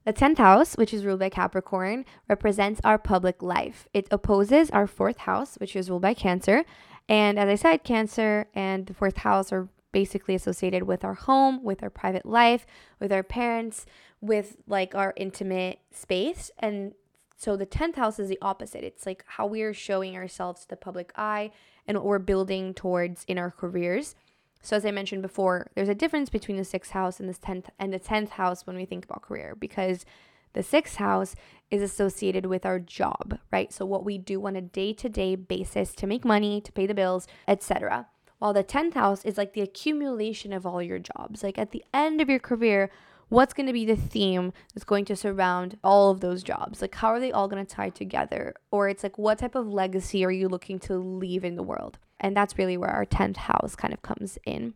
The 0.05 0.13
10th 0.13 0.39
house, 0.39 0.75
which 0.77 0.95
is 0.95 1.05
ruled 1.05 1.21
by 1.21 1.29
Capricorn, 1.29 2.07
represents 2.29 2.81
our 2.85 2.99
public 2.99 3.43
life. 3.43 3.87
It 3.93 4.09
opposes 4.11 4.71
our 4.71 4.87
fourth 4.87 5.19
house, 5.19 5.57
which 5.57 5.77
is 5.77 5.91
ruled 5.91 6.03
by 6.03 6.15
Cancer. 6.15 6.65
And 7.09 7.39
as 7.39 7.49
I 7.49 7.55
said, 7.57 7.85
Cancer 7.85 8.47
and 8.55 8.87
the 8.87 8.95
fourth 8.95 9.19
house 9.19 9.53
are 9.53 9.69
basically 9.93 10.35
associated 10.35 10.85
with 10.85 11.05
our 11.05 11.15
home, 11.15 11.63
with 11.63 11.83
our 11.83 11.91
private 11.91 12.25
life, 12.25 12.65
with 12.99 13.13
our 13.13 13.23
parents, 13.23 13.85
with 14.21 14.57
like 14.67 14.95
our 14.95 15.13
intimate 15.17 15.81
space. 15.93 16.51
And 16.59 16.95
so 17.37 17.57
the 17.57 17.67
10th 17.67 17.97
house 17.97 18.19
is 18.19 18.29
the 18.29 18.39
opposite. 18.41 18.85
It's 18.85 19.07
like 19.07 19.25
how 19.27 19.47
we 19.47 19.63
are 19.63 19.75
showing 19.75 20.17
ourselves 20.17 20.63
to 20.63 20.69
the 20.69 20.77
public 20.77 21.13
eye 21.17 21.51
and 21.87 21.97
what 21.97 22.07
we're 22.07 22.19
building 22.19 22.75
towards 22.75 23.25
in 23.25 23.39
our 23.39 23.51
careers. 23.51 24.15
So 24.63 24.77
as 24.77 24.85
I 24.85 24.91
mentioned 24.91 25.23
before, 25.23 25.71
there's 25.75 25.89
a 25.89 25.95
difference 25.95 26.31
between 26.31 26.57
the 26.57 26.63
6th 26.63 26.91
house 26.91 27.21
and 27.21 27.29
the 27.29 27.35
10th 27.35 27.67
and 27.79 27.93
the 27.93 28.01
10th 28.01 28.31
house 28.31 28.67
when 28.67 28.77
we 28.77 28.85
think 28.85 29.05
about 29.05 29.23
career 29.23 29.57
because 29.59 30.05
the 30.53 30.61
6th 30.61 30.97
house 30.97 31.35
is 31.71 31.81
associated 31.81 32.47
with 32.47 32.67
our 32.67 32.79
job, 32.79 33.39
right? 33.53 33.73
So 33.73 33.87
what 33.87 34.05
we 34.05 34.19
do 34.19 34.45
on 34.47 34.57
a 34.57 34.61
day-to-day 34.61 35.37
basis 35.37 35.95
to 35.95 36.07
make 36.07 36.25
money, 36.25 36.61
to 36.61 36.73
pay 36.73 36.87
the 36.87 36.95
bills, 36.95 37.27
etc. 37.47 38.09
While 38.39 38.53
the 38.53 38.65
10th 38.65 38.95
house 38.95 39.25
is 39.25 39.39
like 39.39 39.53
the 39.53 39.61
accumulation 39.61 40.53
of 40.53 40.67
all 40.67 40.83
your 40.83 40.99
jobs. 40.99 41.43
Like 41.43 41.59
at 41.59 41.71
the 41.71 41.85
end 41.95 42.21
of 42.21 42.29
your 42.29 42.41
career, 42.41 42.91
what's 43.29 43.55
going 43.55 43.67
to 43.67 43.73
be 43.73 43.85
the 43.85 43.97
theme 43.97 44.53
that's 44.75 44.85
going 44.85 45.05
to 45.07 45.17
surround 45.17 45.79
all 45.85 46.11
of 46.11 46.21
those 46.21 46.43
jobs? 46.43 46.83
Like, 46.83 46.97
how 46.97 47.09
are 47.09 47.21
they 47.21 47.33
all 47.33 47.49
going 47.49 47.65
to 47.65 47.75
tie 47.75 47.91
together? 47.91 48.55
Or 48.71 48.89
it's 48.89 49.03
like, 49.03 49.17
what 49.17 49.39
type 49.39 49.55
of 49.55 49.69
legacy 49.69 50.25
are 50.25 50.33
you 50.33 50.49
looking 50.49 50.79
to 50.81 50.97
leave 50.97 51.45
in 51.45 51.55
the 51.55 51.63
world? 51.63 51.99
And 52.21 52.37
that's 52.37 52.59
really 52.59 52.77
where 52.77 52.91
our 52.91 53.07
10th 53.07 53.37
house 53.37 53.75
kind 53.75 53.95
of 53.95 54.03
comes 54.03 54.39
in. 54.45 54.75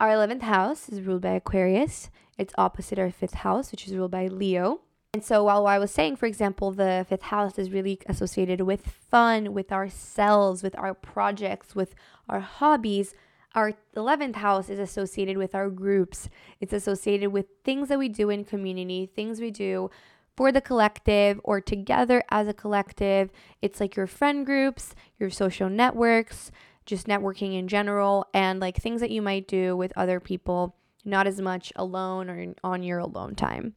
Our 0.00 0.08
11th 0.08 0.42
house 0.42 0.88
is 0.88 1.02
ruled 1.02 1.22
by 1.22 1.32
Aquarius. 1.32 2.10
It's 2.38 2.54
opposite 2.58 2.98
our 2.98 3.10
fifth 3.10 3.34
house, 3.34 3.70
which 3.70 3.86
is 3.86 3.94
ruled 3.94 4.10
by 4.10 4.26
Leo. 4.26 4.80
And 5.14 5.22
so, 5.22 5.44
while 5.44 5.66
I 5.66 5.78
was 5.78 5.90
saying, 5.90 6.16
for 6.16 6.24
example, 6.24 6.72
the 6.72 7.04
fifth 7.06 7.22
house 7.22 7.58
is 7.58 7.70
really 7.70 8.00
associated 8.06 8.62
with 8.62 8.86
fun, 8.86 9.52
with 9.52 9.70
ourselves, 9.70 10.62
with 10.62 10.76
our 10.78 10.94
projects, 10.94 11.76
with 11.76 11.94
our 12.30 12.40
hobbies, 12.40 13.14
our 13.54 13.74
11th 13.94 14.36
house 14.36 14.70
is 14.70 14.78
associated 14.78 15.36
with 15.36 15.54
our 15.54 15.68
groups. 15.68 16.30
It's 16.60 16.72
associated 16.72 17.30
with 17.30 17.46
things 17.62 17.90
that 17.90 17.98
we 17.98 18.08
do 18.08 18.30
in 18.30 18.44
community, 18.44 19.10
things 19.14 19.38
we 19.38 19.50
do 19.50 19.90
for 20.36 20.52
the 20.52 20.60
collective 20.60 21.40
or 21.44 21.60
together 21.60 22.22
as 22.30 22.48
a 22.48 22.54
collective. 22.54 23.30
It's 23.60 23.80
like 23.80 23.96
your 23.96 24.06
friend 24.06 24.46
groups, 24.46 24.94
your 25.18 25.30
social 25.30 25.68
networks, 25.68 26.50
just 26.86 27.06
networking 27.06 27.58
in 27.58 27.68
general, 27.68 28.26
and 28.34 28.60
like 28.60 28.76
things 28.76 29.00
that 29.00 29.10
you 29.10 29.22
might 29.22 29.46
do 29.46 29.76
with 29.76 29.92
other 29.96 30.20
people, 30.20 30.76
not 31.04 31.26
as 31.26 31.40
much 31.40 31.72
alone 31.76 32.28
or 32.28 32.54
on 32.64 32.82
your 32.82 32.98
alone 32.98 33.34
time. 33.34 33.74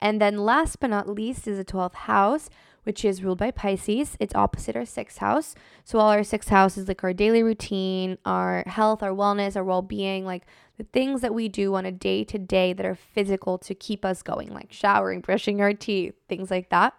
And 0.00 0.20
then 0.20 0.38
last 0.38 0.80
but 0.80 0.90
not 0.90 1.08
least 1.08 1.48
is 1.48 1.58
the 1.58 1.64
12th 1.64 1.94
house, 1.94 2.48
which 2.88 3.04
is 3.04 3.22
ruled 3.22 3.36
by 3.36 3.50
Pisces. 3.50 4.16
It's 4.18 4.34
opposite 4.34 4.74
our 4.74 4.86
sixth 4.86 5.18
house. 5.18 5.54
So, 5.84 5.98
all 5.98 6.08
our 6.08 6.24
sixth 6.24 6.48
house 6.48 6.78
is 6.78 6.88
like 6.88 7.04
our 7.04 7.12
daily 7.12 7.42
routine, 7.42 8.16
our 8.24 8.64
health, 8.66 9.02
our 9.02 9.10
wellness, 9.10 9.56
our 9.56 9.62
well 9.62 9.82
being, 9.82 10.24
like 10.24 10.46
the 10.78 10.84
things 10.84 11.20
that 11.20 11.34
we 11.34 11.50
do 11.50 11.74
on 11.74 11.84
a 11.84 11.92
day 11.92 12.24
to 12.24 12.38
day 12.38 12.72
that 12.72 12.86
are 12.86 12.94
physical 12.94 13.58
to 13.58 13.74
keep 13.74 14.06
us 14.06 14.22
going, 14.22 14.54
like 14.54 14.72
showering, 14.72 15.20
brushing 15.20 15.60
our 15.60 15.74
teeth, 15.74 16.14
things 16.30 16.50
like 16.50 16.70
that. 16.70 16.94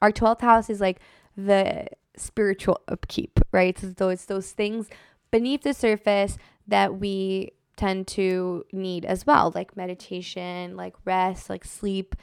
Our 0.00 0.12
12th 0.12 0.42
house 0.42 0.70
is 0.70 0.80
like 0.80 1.00
the 1.36 1.88
spiritual 2.16 2.80
upkeep, 2.86 3.40
right? 3.50 3.76
So, 3.98 4.10
it's 4.10 4.26
those 4.26 4.52
things 4.52 4.86
beneath 5.32 5.62
the 5.62 5.74
surface 5.74 6.38
that 6.68 7.00
we 7.00 7.50
tend 7.74 8.06
to 8.06 8.64
need 8.72 9.04
as 9.04 9.26
well, 9.26 9.50
like 9.56 9.76
meditation, 9.76 10.76
like 10.76 10.94
rest, 11.04 11.50
like 11.50 11.64
sleep, 11.64 12.14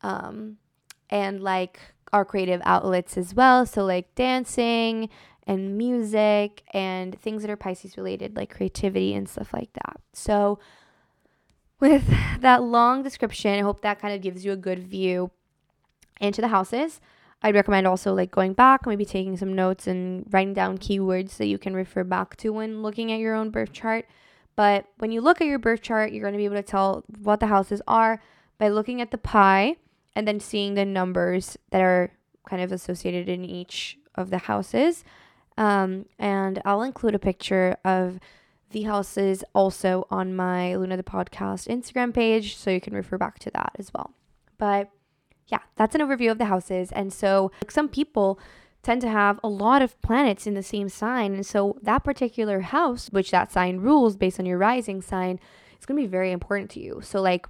um, 0.00 0.56
and 1.10 1.42
like 1.42 1.78
our 2.12 2.24
creative 2.24 2.60
outlets 2.64 3.16
as 3.16 3.34
well. 3.34 3.66
So, 3.66 3.84
like 3.84 4.14
dancing 4.14 5.08
and 5.46 5.76
music 5.76 6.62
and 6.72 7.18
things 7.18 7.42
that 7.42 7.50
are 7.50 7.56
Pisces 7.56 7.96
related, 7.96 8.36
like 8.36 8.54
creativity 8.54 9.14
and 9.14 9.28
stuff 9.28 9.52
like 9.52 9.72
that. 9.74 10.00
So, 10.12 10.58
with 11.80 12.04
that 12.40 12.62
long 12.62 13.02
description, 13.02 13.58
I 13.58 13.62
hope 13.62 13.80
that 13.82 14.00
kind 14.00 14.14
of 14.14 14.20
gives 14.20 14.44
you 14.44 14.52
a 14.52 14.56
good 14.56 14.86
view 14.86 15.30
into 16.20 16.40
the 16.40 16.48
houses. 16.48 17.00
I'd 17.42 17.56
recommend 17.56 17.88
also 17.88 18.14
like 18.14 18.30
going 18.30 18.52
back, 18.52 18.86
maybe 18.86 19.04
taking 19.04 19.36
some 19.36 19.54
notes 19.54 19.88
and 19.88 20.24
writing 20.30 20.54
down 20.54 20.78
keywords 20.78 21.38
that 21.38 21.46
you 21.46 21.58
can 21.58 21.74
refer 21.74 22.04
back 22.04 22.36
to 22.36 22.50
when 22.50 22.82
looking 22.82 23.10
at 23.10 23.18
your 23.18 23.34
own 23.34 23.50
birth 23.50 23.72
chart. 23.72 24.06
But 24.54 24.86
when 24.98 25.10
you 25.10 25.20
look 25.20 25.40
at 25.40 25.48
your 25.48 25.58
birth 25.58 25.82
chart, 25.82 26.12
you're 26.12 26.22
going 26.22 26.34
to 26.34 26.38
be 26.38 26.44
able 26.44 26.56
to 26.56 26.62
tell 26.62 27.04
what 27.20 27.40
the 27.40 27.46
houses 27.46 27.82
are 27.88 28.20
by 28.58 28.68
looking 28.68 29.00
at 29.00 29.10
the 29.10 29.18
pie 29.18 29.76
and 30.14 30.26
then 30.26 30.40
seeing 30.40 30.74
the 30.74 30.84
numbers 30.84 31.56
that 31.70 31.80
are 31.80 32.10
kind 32.48 32.62
of 32.62 32.72
associated 32.72 33.28
in 33.28 33.44
each 33.44 33.98
of 34.14 34.30
the 34.30 34.38
houses. 34.38 35.04
Um, 35.56 36.06
and 36.18 36.60
I'll 36.64 36.82
include 36.82 37.14
a 37.14 37.18
picture 37.18 37.76
of 37.84 38.18
the 38.70 38.82
houses 38.82 39.44
also 39.54 40.06
on 40.10 40.34
my 40.34 40.74
Luna 40.76 40.96
the 40.96 41.02
Podcast 41.02 41.68
Instagram 41.68 42.12
page, 42.14 42.56
so 42.56 42.70
you 42.70 42.80
can 42.80 42.94
refer 42.94 43.18
back 43.18 43.38
to 43.40 43.50
that 43.50 43.72
as 43.78 43.92
well. 43.92 44.14
But 44.58 44.90
yeah, 45.48 45.60
that's 45.76 45.94
an 45.94 46.00
overview 46.00 46.30
of 46.30 46.38
the 46.38 46.46
houses. 46.46 46.90
And 46.92 47.12
so 47.12 47.52
like, 47.60 47.70
some 47.70 47.88
people 47.88 48.40
tend 48.82 49.00
to 49.02 49.08
have 49.08 49.38
a 49.44 49.48
lot 49.48 49.82
of 49.82 50.00
planets 50.02 50.46
in 50.46 50.54
the 50.54 50.62
same 50.62 50.88
sign. 50.88 51.34
And 51.34 51.46
so 51.46 51.78
that 51.82 52.02
particular 52.02 52.60
house, 52.60 53.08
which 53.10 53.30
that 53.30 53.52
sign 53.52 53.78
rules 53.78 54.16
based 54.16 54.40
on 54.40 54.46
your 54.46 54.58
rising 54.58 55.02
sign, 55.02 55.38
is 55.78 55.86
going 55.86 56.00
to 56.00 56.02
be 56.02 56.10
very 56.10 56.32
important 56.32 56.70
to 56.70 56.80
you. 56.80 57.00
So, 57.02 57.20
like, 57.20 57.46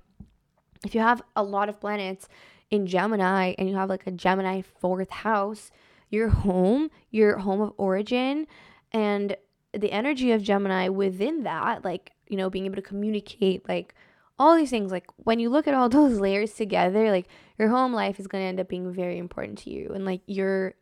if 0.85 0.95
you 0.95 1.00
have 1.00 1.23
a 1.37 1.42
lot 1.42 1.69
of 1.69 1.81
planets 1.81 2.28
in 2.73 2.87
Gemini 2.87 3.55
and 3.59 3.69
you 3.69 3.76
have 3.76 3.91
like 3.91 4.07
a 4.07 4.11
Gemini 4.11 4.62
fourth 4.62 5.11
house, 5.11 5.71
your 6.09 6.29
home, 6.29 6.91
your 7.11 7.38
home 7.38 7.61
of 7.61 7.73
origin, 7.76 8.47
and 8.93 9.37
the 9.73 9.93
energy 9.93 10.33
of 10.33 10.43
Gemini 10.43 10.88
within 10.88 11.45
that, 11.45 11.85
like, 11.85 12.12
you 12.29 12.37
know, 12.37 12.50
being 12.50 12.64
able 12.64 12.76
to 12.76 12.83
communicate, 12.83 13.69
like, 13.69 13.95
all 14.38 14.57
these 14.57 14.71
things, 14.71 14.91
like, 14.91 15.07
when 15.17 15.38
you 15.38 15.50
look 15.50 15.69
at 15.69 15.75
all 15.75 15.88
those 15.91 16.19
layers 16.19 16.55
together, 16.55 17.11
like, 17.11 17.29
your 17.59 17.69
home 17.69 17.93
life 17.93 18.19
is 18.19 18.26
going 18.26 18.43
to 18.43 18.49
end 18.49 18.59
up 18.59 18.69
being 18.69 18.93
very 18.93 19.19
important 19.19 19.59
to 19.59 19.71
you 19.71 19.93
and, 19.95 20.05
like, 20.05 20.23
your 20.26 20.75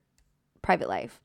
private 0.63 0.89
life. 0.89 1.21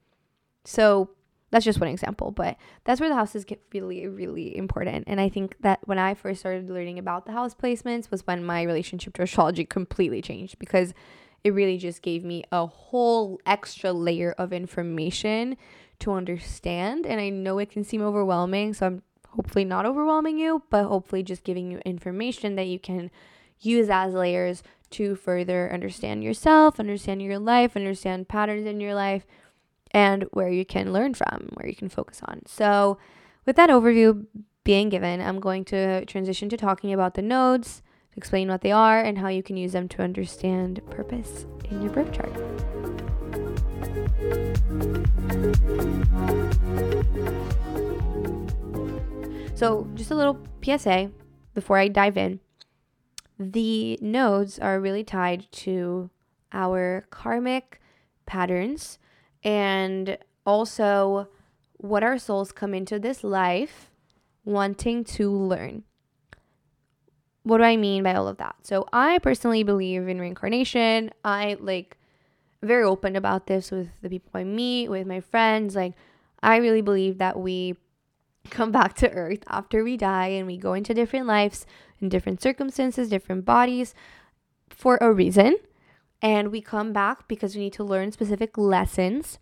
So, 0.63 1.11
that's 1.55 1.63
just 1.63 1.79
one 1.79 1.87
example, 1.87 2.31
but 2.31 2.57
that's 2.83 2.99
where 2.99 3.07
the 3.07 3.15
houses 3.15 3.45
get 3.45 3.61
really, 3.73 4.05
really 4.09 4.57
important. 4.57 5.05
And 5.07 5.21
I 5.21 5.29
think 5.29 5.55
that 5.61 5.79
when 5.85 5.97
I 5.97 6.13
first 6.13 6.41
started 6.41 6.69
learning 6.69 6.99
about 6.99 7.25
the 7.25 7.31
house 7.31 7.55
placements 7.55 8.11
was 8.11 8.27
when 8.27 8.43
my 8.43 8.63
relationship 8.63 9.13
to 9.13 9.21
astrology 9.21 9.63
completely 9.63 10.21
changed 10.21 10.59
because 10.59 10.93
it 11.45 11.53
really 11.53 11.77
just 11.77 12.01
gave 12.01 12.25
me 12.25 12.43
a 12.51 12.65
whole 12.65 13.39
extra 13.45 13.93
layer 13.93 14.33
of 14.37 14.51
information 14.51 15.55
to 15.99 16.11
understand. 16.11 17.05
And 17.05 17.21
I 17.21 17.29
know 17.29 17.57
it 17.59 17.69
can 17.69 17.85
seem 17.85 18.01
overwhelming, 18.01 18.73
so 18.73 18.87
I'm 18.87 19.03
hopefully 19.29 19.63
not 19.63 19.85
overwhelming 19.85 20.37
you, 20.37 20.61
but 20.69 20.87
hopefully 20.87 21.23
just 21.23 21.45
giving 21.45 21.71
you 21.71 21.79
information 21.85 22.55
that 22.55 22.67
you 22.67 22.79
can 22.79 23.09
use 23.61 23.89
as 23.89 24.13
layers 24.13 24.61
to 24.89 25.15
further 25.15 25.71
understand 25.71 26.21
yourself, 26.21 26.81
understand 26.81 27.21
your 27.21 27.39
life, 27.39 27.77
understand 27.77 28.27
patterns 28.27 28.65
in 28.65 28.81
your 28.81 28.93
life 28.93 29.25
and 29.91 30.23
where 30.31 30.49
you 30.49 30.65
can 30.65 30.91
learn 30.91 31.13
from, 31.13 31.49
where 31.53 31.67
you 31.67 31.75
can 31.75 31.89
focus 31.89 32.21
on. 32.23 32.41
So, 32.45 32.97
with 33.45 33.55
that 33.55 33.69
overview 33.69 34.25
being 34.63 34.89
given, 34.89 35.21
I'm 35.21 35.39
going 35.39 35.63
to 35.65 36.05
transition 36.05 36.49
to 36.49 36.57
talking 36.57 36.91
about 36.91 37.13
the 37.13 37.21
nodes, 37.21 37.83
to 38.11 38.17
explain 38.17 38.49
what 38.49 38.61
they 38.61 38.71
are 38.71 38.99
and 38.99 39.19
how 39.19 39.27
you 39.27 39.43
can 39.43 39.57
use 39.57 39.73
them 39.73 39.87
to 39.89 40.01
understand 40.01 40.81
purpose 40.89 41.45
in 41.69 41.81
your 41.81 41.91
birth 41.91 42.11
chart. 42.11 42.33
So, 49.55 49.87
just 49.95 50.11
a 50.11 50.15
little 50.15 50.37
PSA 50.63 51.11
before 51.53 51.77
I 51.77 51.87
dive 51.87 52.17
in. 52.17 52.41
The 53.39 53.97
nodes 54.01 54.59
are 54.59 54.79
really 54.79 55.03
tied 55.03 55.51
to 55.51 56.09
our 56.51 57.05
karmic 57.09 57.81
patterns 58.25 58.97
and 59.45 60.17
also 60.45 61.29
what 61.77 62.03
our 62.03 62.17
souls 62.17 62.51
come 62.51 62.73
into 62.73 62.99
this 62.99 63.23
life 63.23 63.91
wanting 64.43 65.03
to 65.03 65.31
learn. 65.31 65.83
What 67.43 67.59
do 67.59 67.63
I 67.63 67.77
mean 67.77 68.03
by 68.03 68.15
all 68.15 68.27
of 68.27 68.37
that? 68.37 68.55
So, 68.63 68.87
I 68.91 69.19
personally 69.19 69.61
believe 69.61 70.07
in 70.07 70.19
reincarnation. 70.19 71.11
I 71.23 71.57
like 71.59 71.95
very 72.63 72.83
open 72.83 73.15
about 73.15 73.45
this 73.45 73.69
with 73.69 73.89
the 74.01 74.09
people 74.09 74.31
I 74.33 74.43
meet, 74.43 74.89
with 74.89 75.05
my 75.05 75.19
friends. 75.19 75.75
Like, 75.75 75.93
I 76.41 76.57
really 76.57 76.81
believe 76.81 77.19
that 77.19 77.39
we 77.39 77.75
come 78.49 78.71
back 78.71 78.95
to 78.95 79.11
earth 79.11 79.43
after 79.47 79.83
we 79.83 79.95
die 79.95 80.27
and 80.27 80.47
we 80.47 80.57
go 80.57 80.73
into 80.73 80.93
different 80.93 81.27
lives 81.27 81.67
in 81.99 82.09
different 82.09 82.41
circumstances, 82.41 83.09
different 83.09 83.45
bodies 83.45 83.93
for 84.69 84.97
a 85.01 85.11
reason. 85.11 85.55
And 86.21 86.51
we 86.51 86.61
come 86.61 86.93
back 86.93 87.27
because 87.27 87.55
we 87.55 87.61
need 87.61 87.73
to 87.73 87.83
learn 87.83 88.11
specific 88.11 88.57
lessons. 88.57 89.39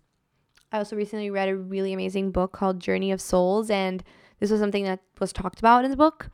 I 0.72 0.80
also 0.80 0.96
recently 0.96 1.30
read 1.30 1.50
a 1.50 1.56
really 1.56 1.94
amazing 1.94 2.32
book 2.32 2.52
called 2.52 2.80
Journey 2.80 3.12
of 3.12 3.22
Souls, 3.22 3.70
and 3.70 4.04
this 4.40 4.50
was 4.50 4.60
something 4.60 4.84
that 4.86 5.02
was 5.20 5.32
talked 5.32 5.60
about 5.60 5.86
in 5.86 5.92
the 5.92 5.98
book 5.98 6.30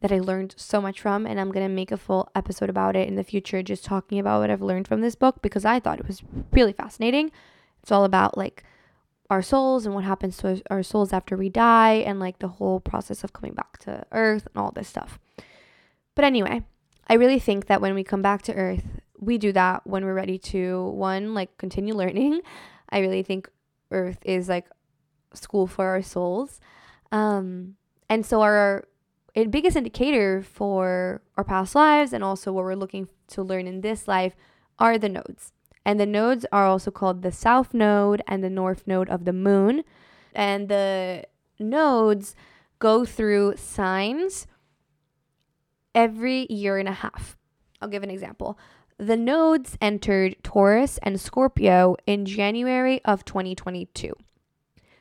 that 0.00 0.12
I 0.12 0.18
learned 0.18 0.54
so 0.56 0.80
much 0.80 1.00
from. 1.00 1.26
And 1.26 1.40
I'm 1.40 1.52
to 1.52 1.68
make 1.68 1.92
a 1.92 1.96
full 1.96 2.30
episode 2.34 2.70
about 2.70 2.96
it 2.96 3.08
in 3.08 3.16
the 3.16 3.24
future, 3.24 3.62
just 3.62 3.84
talking 3.84 4.18
about 4.18 4.40
what 4.40 4.50
I've 4.50 4.62
learned 4.62 4.88
from 4.88 5.00
this 5.00 5.14
book 5.14 5.42
because 5.42 5.64
I 5.64 5.80
thought 5.80 6.00
it 6.00 6.06
was 6.06 6.22
really 6.52 6.72
fascinating. 6.72 7.30
It's 7.82 7.92
all 7.92 8.04
about 8.04 8.36
like 8.36 8.64
our 9.28 9.42
souls 9.42 9.86
and 9.86 9.94
what 9.94 10.04
happens 10.04 10.36
to 10.38 10.60
our 10.70 10.82
souls 10.82 11.12
after 11.12 11.36
we 11.36 11.48
die 11.48 11.94
and 11.94 12.18
like 12.18 12.40
the 12.40 12.48
whole 12.48 12.80
process 12.80 13.22
of 13.22 13.32
coming 13.32 13.54
back 13.54 13.78
to 13.78 14.04
earth 14.12 14.46
and 14.46 14.62
all 14.62 14.72
this 14.72 14.88
stuff. 14.88 15.18
But 16.14 16.24
anyway, 16.24 16.62
I 17.08 17.14
really 17.14 17.38
think 17.38 17.66
that 17.66 17.80
when 17.80 17.94
we 17.94 18.02
come 18.02 18.22
back 18.22 18.42
to 18.42 18.54
earth, 18.54 19.00
we 19.20 19.38
do 19.38 19.52
that 19.52 19.86
when 19.86 20.04
we're 20.04 20.14
ready 20.14 20.38
to 20.38 20.88
one 20.90 21.34
like 21.34 21.56
continue 21.58 21.94
learning. 21.94 22.40
I 22.88 22.98
really 22.98 23.22
think 23.22 23.48
earth 23.90 24.18
is 24.24 24.48
like 24.48 24.66
school 25.34 25.66
for 25.66 25.86
our 25.86 26.02
souls. 26.02 26.60
Um 27.12 27.76
and 28.08 28.26
so 28.26 28.40
our 28.40 28.84
biggest 29.50 29.76
indicator 29.76 30.42
for 30.42 31.22
our 31.36 31.44
past 31.44 31.74
lives 31.74 32.12
and 32.12 32.24
also 32.24 32.52
what 32.52 32.64
we're 32.64 32.74
looking 32.74 33.08
to 33.28 33.42
learn 33.42 33.66
in 33.66 33.80
this 33.80 34.08
life 34.08 34.34
are 34.78 34.98
the 34.98 35.08
nodes. 35.08 35.52
And 35.84 35.98
the 35.98 36.06
nodes 36.06 36.44
are 36.52 36.66
also 36.66 36.90
called 36.90 37.22
the 37.22 37.32
south 37.32 37.72
node 37.72 38.22
and 38.26 38.42
the 38.42 38.50
north 38.50 38.86
node 38.86 39.08
of 39.08 39.24
the 39.24 39.32
moon. 39.32 39.84
And 40.34 40.68
the 40.68 41.24
nodes 41.58 42.34
go 42.78 43.04
through 43.04 43.54
signs 43.56 44.46
every 45.94 46.46
year 46.50 46.78
and 46.78 46.88
a 46.88 46.92
half. 46.92 47.36
I'll 47.80 47.88
give 47.88 48.02
an 48.02 48.10
example. 48.10 48.58
The 49.00 49.16
nodes 49.16 49.78
entered 49.80 50.36
Taurus 50.42 50.98
and 51.02 51.18
Scorpio 51.18 51.96
in 52.06 52.26
January 52.26 53.02
of 53.06 53.24
2022. 53.24 54.12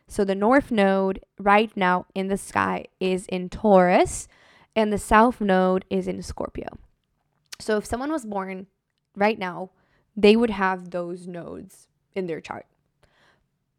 So 0.07 0.23
the 0.23 0.35
north 0.35 0.71
node 0.71 1.19
right 1.37 1.69
now 1.75 2.05
in 2.15 2.29
the 2.29 2.37
sky 2.37 2.85
is 3.01 3.25
in 3.25 3.49
Taurus 3.49 4.29
and 4.73 4.93
the 4.93 4.97
south 4.97 5.41
node 5.41 5.83
is 5.89 6.07
in 6.07 6.23
Scorpio. 6.23 6.69
So 7.59 7.75
if 7.75 7.85
someone 7.85 8.09
was 8.09 8.25
born 8.25 8.67
right 9.17 9.37
now 9.37 9.71
they 10.15 10.37
would 10.37 10.51
have 10.51 10.91
those 10.91 11.27
nodes 11.27 11.89
in 12.15 12.27
their 12.27 12.39
chart. 12.39 12.67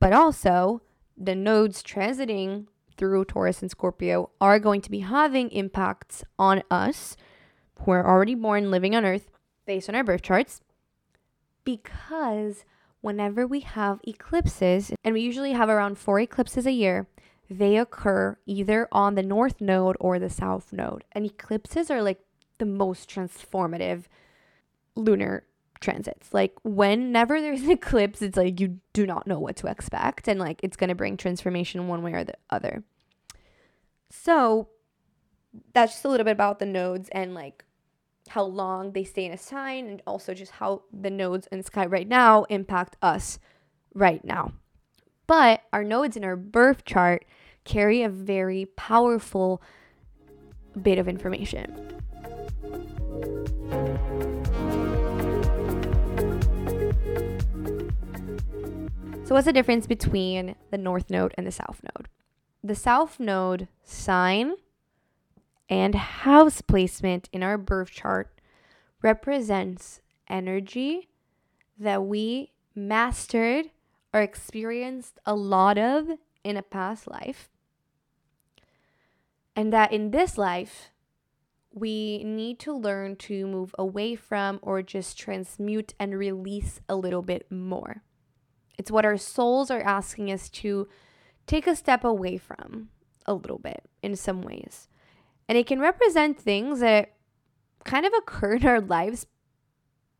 But 0.00 0.12
also, 0.12 0.82
the 1.16 1.34
nodes 1.34 1.82
transiting 1.82 2.66
through 2.98 3.24
Taurus 3.24 3.62
and 3.62 3.70
Scorpio 3.70 4.28
are 4.38 4.58
going 4.58 4.82
to 4.82 4.90
be 4.90 5.00
having 5.00 5.50
impacts 5.50 6.24
on 6.38 6.62
us 6.70 7.16
who 7.84 7.92
are 7.92 8.06
already 8.06 8.34
born 8.34 8.70
living 8.70 8.94
on 8.94 9.06
Earth 9.06 9.30
based 9.66 9.88
on 9.88 9.94
our 9.94 10.04
birth 10.04 10.22
charts 10.22 10.60
because 11.64 12.64
whenever 13.00 13.46
we 13.46 13.60
have 13.60 14.00
eclipses, 14.04 14.92
and 15.04 15.14
we 15.14 15.20
usually 15.20 15.52
have 15.52 15.68
around 15.68 15.98
four 15.98 16.20
eclipses 16.20 16.66
a 16.66 16.72
year, 16.72 17.06
they 17.48 17.76
occur 17.76 18.36
either 18.46 18.86
on 18.92 19.14
the 19.14 19.22
north 19.22 19.60
node 19.60 19.96
or 19.98 20.18
the 20.18 20.30
south 20.30 20.72
node. 20.72 21.04
And 21.12 21.26
eclipses 21.26 21.90
are 21.90 22.02
like 22.02 22.20
the 22.58 22.66
most 22.66 23.10
transformative 23.10 24.04
lunar 24.94 25.44
transits. 25.80 26.32
Like 26.32 26.54
whenever 26.62 27.40
there's 27.40 27.62
an 27.64 27.70
eclipse, 27.70 28.22
it's 28.22 28.36
like 28.36 28.60
you 28.60 28.80
do 28.92 29.06
not 29.06 29.26
know 29.26 29.38
what 29.38 29.56
to 29.56 29.66
expect 29.66 30.28
and 30.28 30.38
like 30.38 30.60
it's 30.62 30.76
to 30.76 30.94
bring 30.94 31.16
transformation 31.16 31.88
one 31.88 32.02
way 32.02 32.12
or 32.12 32.24
the 32.24 32.36
other. 32.50 32.84
So 34.10 34.68
that's 35.72 35.92
just 35.92 36.04
a 36.04 36.08
little 36.08 36.24
bit 36.24 36.32
about 36.32 36.58
the 36.58 36.66
nodes 36.66 37.08
and 37.10 37.34
like 37.34 37.64
how 38.30 38.44
long 38.44 38.92
they 38.92 39.02
stay 39.02 39.24
in 39.24 39.32
a 39.32 39.36
sign 39.36 39.88
and 39.88 40.00
also 40.06 40.32
just 40.32 40.52
how 40.52 40.82
the 40.92 41.10
nodes 41.10 41.48
in 41.50 41.58
the 41.58 41.64
sky 41.64 41.84
right 41.84 42.06
now 42.06 42.44
impact 42.44 42.96
us 43.02 43.40
right 43.92 44.24
now. 44.24 44.52
But 45.26 45.62
our 45.72 45.82
nodes 45.82 46.16
in 46.16 46.22
our 46.22 46.36
birth 46.36 46.84
chart 46.84 47.24
carry 47.64 48.04
a 48.04 48.08
very 48.08 48.66
powerful 48.76 49.60
bit 50.80 50.96
of 50.96 51.08
information. 51.08 51.74
So, 59.24 59.34
what's 59.34 59.46
the 59.46 59.52
difference 59.52 59.88
between 59.88 60.54
the 60.70 60.78
north 60.78 61.10
node 61.10 61.34
and 61.36 61.44
the 61.44 61.52
south 61.52 61.80
node? 61.82 62.08
The 62.62 62.76
south 62.76 63.18
node 63.18 63.66
sign 63.82 64.54
and 65.70 65.94
house 65.94 66.60
placement 66.60 67.28
in 67.32 67.44
our 67.44 67.56
birth 67.56 67.92
chart 67.92 68.40
represents 69.00 70.00
energy 70.28 71.08
that 71.78 72.04
we 72.04 72.50
mastered 72.74 73.66
or 74.12 74.20
experienced 74.20 75.20
a 75.24 75.34
lot 75.34 75.78
of 75.78 76.08
in 76.42 76.56
a 76.56 76.62
past 76.62 77.08
life. 77.08 77.48
And 79.54 79.72
that 79.72 79.92
in 79.92 80.10
this 80.10 80.36
life, 80.36 80.90
we 81.72 82.24
need 82.24 82.58
to 82.60 82.72
learn 82.72 83.14
to 83.14 83.46
move 83.46 83.74
away 83.78 84.16
from 84.16 84.58
or 84.62 84.82
just 84.82 85.16
transmute 85.16 85.94
and 86.00 86.18
release 86.18 86.80
a 86.88 86.96
little 86.96 87.22
bit 87.22 87.50
more. 87.50 88.02
It's 88.76 88.90
what 88.90 89.04
our 89.04 89.16
souls 89.16 89.70
are 89.70 89.82
asking 89.82 90.32
us 90.32 90.48
to 90.50 90.88
take 91.46 91.66
a 91.66 91.76
step 91.76 92.02
away 92.02 92.38
from 92.38 92.88
a 93.26 93.34
little 93.34 93.58
bit 93.58 93.84
in 94.02 94.16
some 94.16 94.42
ways. 94.42 94.88
And 95.50 95.58
it 95.58 95.66
can 95.66 95.80
represent 95.80 96.38
things 96.38 96.78
that 96.78 97.10
kind 97.82 98.06
of 98.06 98.12
occur 98.16 98.54
in 98.54 98.64
our 98.64 98.80
lives 98.80 99.26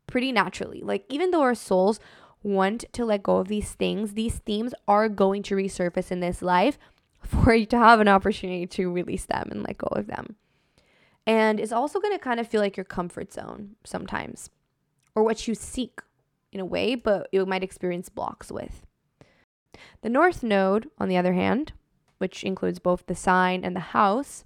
pretty 0.05 0.33
naturally. 0.33 0.81
Like, 0.81 1.05
even 1.07 1.31
though 1.31 1.41
our 1.41 1.55
souls 1.55 2.01
want 2.43 2.83
to 2.91 3.05
let 3.05 3.23
go 3.23 3.37
of 3.37 3.47
these 3.47 3.71
things, 3.71 4.13
these 4.13 4.39
themes 4.39 4.73
are 4.89 5.07
going 5.07 5.41
to 5.43 5.55
resurface 5.55 6.11
in 6.11 6.19
this 6.19 6.41
life 6.41 6.77
for 7.21 7.53
you 7.53 7.65
to 7.67 7.77
have 7.77 8.01
an 8.01 8.09
opportunity 8.09 8.67
to 8.67 8.91
release 8.91 9.23
them 9.23 9.47
and 9.49 9.63
let 9.63 9.77
go 9.77 9.87
of 9.93 10.07
them. 10.07 10.35
And 11.25 11.61
it's 11.61 11.71
also 11.71 12.01
going 12.01 12.13
to 12.13 12.19
kind 12.19 12.41
of 12.41 12.47
feel 12.49 12.59
like 12.59 12.75
your 12.75 12.83
comfort 12.83 13.31
zone 13.31 13.77
sometimes 13.85 14.49
or 15.15 15.23
what 15.23 15.47
you 15.47 15.55
seek 15.55 16.01
in 16.51 16.59
a 16.59 16.65
way, 16.65 16.93
but 16.93 17.29
you 17.31 17.45
might 17.45 17.63
experience 17.63 18.09
blocks 18.09 18.51
with. 18.51 18.85
The 20.01 20.09
north 20.09 20.43
node, 20.43 20.89
on 20.97 21.07
the 21.07 21.15
other 21.15 21.31
hand, 21.31 21.71
which 22.17 22.43
includes 22.43 22.79
both 22.79 23.05
the 23.05 23.15
sign 23.15 23.63
and 23.63 23.77
the 23.77 23.79
house, 23.79 24.43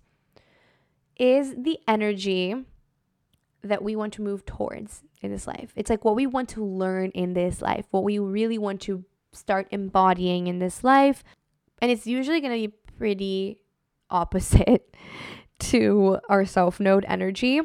is 1.18 1.56
the 1.58 1.80
energy 1.88 2.56
that 3.64 3.84
we 3.84 3.96
want 3.96 4.14
to 4.14 4.22
move 4.22 4.46
towards 4.46 5.04
in 5.22 5.32
this 5.32 5.48
life. 5.48 5.74
It's 5.76 5.90
like 5.90 6.06
what 6.06 6.16
we 6.16 6.28
want 6.28 6.50
to 6.50 6.64
learn 6.64 7.12
in 7.12 7.34
this 7.34 7.62
life, 7.62 7.86
what 7.92 8.04
we 8.04 8.20
really 8.20 8.58
want 8.58 8.82
to 8.82 9.04
start 9.34 9.68
embodying 9.72 10.48
in 10.48 10.60
this 10.60 10.84
life. 10.84 11.24
And 11.82 11.92
it's 11.92 12.08
usually 12.08 12.40
going 12.40 12.54
to 12.54 12.68
be 12.70 12.76
pretty 12.98 13.60
opposite 14.10 14.96
to 15.60 16.20
our 16.30 16.46
south 16.46 16.80
node 16.80 17.06
energy 17.08 17.62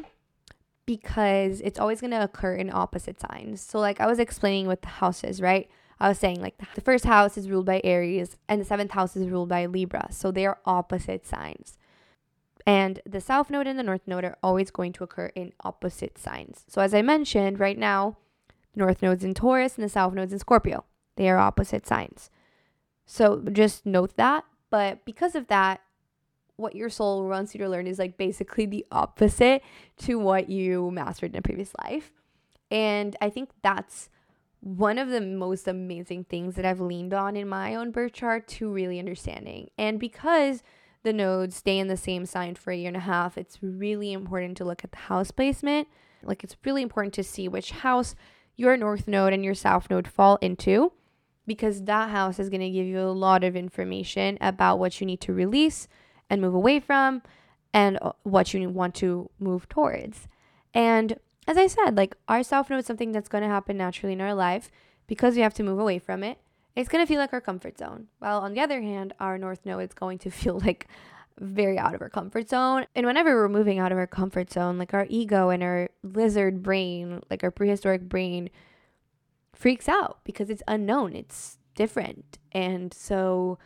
because 0.85 1.61
it's 1.61 1.79
always 1.79 2.01
going 2.01 2.11
to 2.11 2.23
occur 2.23 2.55
in 2.55 2.69
opposite 2.73 3.19
signs. 3.19 3.61
So, 3.61 3.79
like 3.79 3.99
I 4.01 4.07
was 4.07 4.19
explaining 4.19 4.67
with 4.67 4.81
the 4.81 4.87
houses, 4.87 5.41
right? 5.41 5.69
I 5.99 6.09
was 6.09 6.17
saying, 6.17 6.41
like, 6.41 6.55
the 6.73 6.81
first 6.81 7.05
house 7.05 7.37
is 7.37 7.47
ruled 7.47 7.67
by 7.67 7.79
Aries 7.83 8.35
and 8.49 8.59
the 8.59 8.65
seventh 8.65 8.89
house 8.89 9.15
is 9.15 9.29
ruled 9.29 9.49
by 9.49 9.67
Libra. 9.67 10.07
So, 10.11 10.31
they 10.31 10.47
are 10.47 10.57
opposite 10.65 11.27
signs. 11.27 11.77
And 12.65 13.01
the 13.05 13.21
south 13.21 13.49
node 13.49 13.67
and 13.67 13.77
the 13.77 13.83
north 13.83 14.07
node 14.07 14.23
are 14.23 14.37
always 14.43 14.71
going 14.71 14.93
to 14.93 15.03
occur 15.03 15.31
in 15.35 15.53
opposite 15.63 16.17
signs. 16.17 16.63
So, 16.67 16.81
as 16.81 16.93
I 16.93 17.01
mentioned, 17.01 17.59
right 17.59 17.77
now, 17.77 18.17
the 18.73 18.79
north 18.79 19.01
node's 19.01 19.23
in 19.23 19.33
Taurus 19.33 19.75
and 19.75 19.83
the 19.83 19.89
south 19.89 20.13
node's 20.13 20.33
in 20.33 20.39
Scorpio. 20.39 20.85
They 21.15 21.29
are 21.29 21.37
opposite 21.37 21.87
signs. 21.87 22.29
So, 23.05 23.41
just 23.51 23.85
note 23.85 24.15
that. 24.17 24.45
But 24.69 25.03
because 25.05 25.35
of 25.35 25.47
that, 25.47 25.81
what 26.55 26.75
your 26.75 26.89
soul 26.89 27.27
wants 27.27 27.53
you 27.53 27.59
to 27.59 27.69
learn 27.69 27.87
is 27.87 27.99
like 27.99 28.17
basically 28.17 28.65
the 28.65 28.85
opposite 28.91 29.63
to 29.97 30.19
what 30.19 30.49
you 30.49 30.91
mastered 30.91 31.31
in 31.31 31.39
a 31.39 31.41
previous 31.41 31.73
life. 31.83 32.11
And 32.69 33.15
I 33.21 33.29
think 33.29 33.49
that's 33.61 34.09
one 34.61 34.99
of 34.99 35.09
the 35.09 35.19
most 35.19 35.67
amazing 35.67 36.23
things 36.25 36.55
that 36.55 36.65
I've 36.65 36.79
leaned 36.79 37.13
on 37.13 37.35
in 37.35 37.49
my 37.49 37.75
own 37.75 37.91
birth 37.91 38.13
chart 38.13 38.47
to 38.49 38.71
really 38.71 38.99
understanding. 38.99 39.71
And 39.77 39.99
because 39.99 40.63
the 41.03 41.13
nodes 41.13 41.55
stay 41.55 41.79
in 41.79 41.87
the 41.87 41.97
same 41.97 42.25
sign 42.25 42.55
for 42.55 42.71
a 42.71 42.77
year 42.77 42.87
and 42.87 42.97
a 42.97 43.01
half, 43.01 43.37
it's 43.37 43.59
really 43.61 44.13
important 44.13 44.57
to 44.57 44.65
look 44.65 44.83
at 44.83 44.91
the 44.91 44.97
house 44.97 45.31
placement. 45.31 45.87
Like 46.23 46.43
it's 46.43 46.55
really 46.63 46.81
important 46.81 47.13
to 47.15 47.23
see 47.23 47.47
which 47.47 47.71
house 47.71 48.15
your 48.55 48.77
north 48.77 49.07
node 49.07 49.33
and 49.33 49.43
your 49.43 49.55
south 49.55 49.89
node 49.89 50.07
fall 50.07 50.37
into 50.41 50.91
because 51.47 51.83
that 51.83 52.09
house 52.09 52.39
is 52.39 52.49
going 52.49 52.61
to 52.61 52.69
give 52.69 52.85
you 52.85 52.99
a 52.99 53.09
lot 53.09 53.43
of 53.43 53.55
information 53.55 54.37
about 54.39 54.77
what 54.77 55.01
you 55.01 55.07
need 55.07 55.21
to 55.21 55.33
release 55.33 55.87
and 56.29 56.41
move 56.41 56.53
away 56.53 56.79
from 56.79 57.21
and 57.73 57.97
uh, 58.01 58.11
what 58.23 58.53
you 58.53 58.69
want 58.69 58.93
to 58.95 59.29
move 59.39 59.67
towards. 59.67 60.27
And 60.73 61.17
as 61.47 61.57
I 61.57 61.67
said, 61.67 61.97
like 61.97 62.15
our 62.27 62.43
south 62.43 62.69
node 62.69 62.79
is 62.79 62.85
something 62.85 63.11
that's 63.11 63.29
going 63.29 63.43
to 63.43 63.49
happen 63.49 63.77
naturally 63.77 64.13
in 64.13 64.21
our 64.21 64.35
life 64.35 64.69
because 65.07 65.35
we 65.35 65.41
have 65.41 65.53
to 65.55 65.63
move 65.63 65.79
away 65.79 65.99
from 65.99 66.23
it. 66.23 66.37
It's 66.75 66.89
going 66.89 67.03
to 67.03 67.07
feel 67.07 67.19
like 67.19 67.33
our 67.33 67.41
comfort 67.41 67.77
zone. 67.77 68.07
While 68.19 68.39
on 68.39 68.53
the 68.53 68.61
other 68.61 68.81
hand, 68.81 69.13
our 69.19 69.37
north 69.37 69.65
node 69.65 69.83
is 69.83 69.93
going 69.93 70.19
to 70.19 70.29
feel 70.31 70.59
like 70.59 70.87
very 71.39 71.77
out 71.77 71.95
of 71.95 72.01
our 72.01 72.09
comfort 72.09 72.49
zone. 72.49 72.85
And 72.95 73.05
whenever 73.05 73.35
we're 73.35 73.49
moving 73.49 73.79
out 73.79 73.91
of 73.91 73.97
our 73.97 74.07
comfort 74.07 74.51
zone, 74.51 74.77
like 74.77 74.93
our 74.93 75.07
ego 75.09 75.49
and 75.49 75.63
our 75.63 75.89
lizard 76.03 76.61
brain, 76.61 77.21
like 77.29 77.43
our 77.43 77.51
prehistoric 77.51 78.01
brain, 78.01 78.49
freaks 79.53 79.87
out 79.89 80.19
because 80.23 80.49
it's 80.49 80.63
unknown, 80.67 81.15
it's 81.15 81.57
different. 81.75 82.37
And 82.51 82.93
so, 82.93 83.57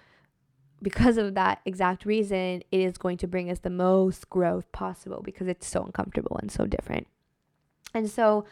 because 0.82 1.18
of 1.18 1.34
that 1.36 1.62
exact 1.66 2.06
reason, 2.06 2.62
it 2.72 2.80
is 2.80 2.98
going 2.98 3.18
to 3.18 3.28
bring 3.28 3.50
us 3.50 3.60
the 3.60 3.70
most 3.70 4.30
growth 4.30 4.72
possible 4.72 5.22
because 5.24 5.48
it's 5.48 5.68
so 5.68 5.84
uncomfortable 5.84 6.38
and 6.42 6.52
so 6.52 6.66
different. 6.66 7.08
And 7.94 8.10
so, 8.10 8.46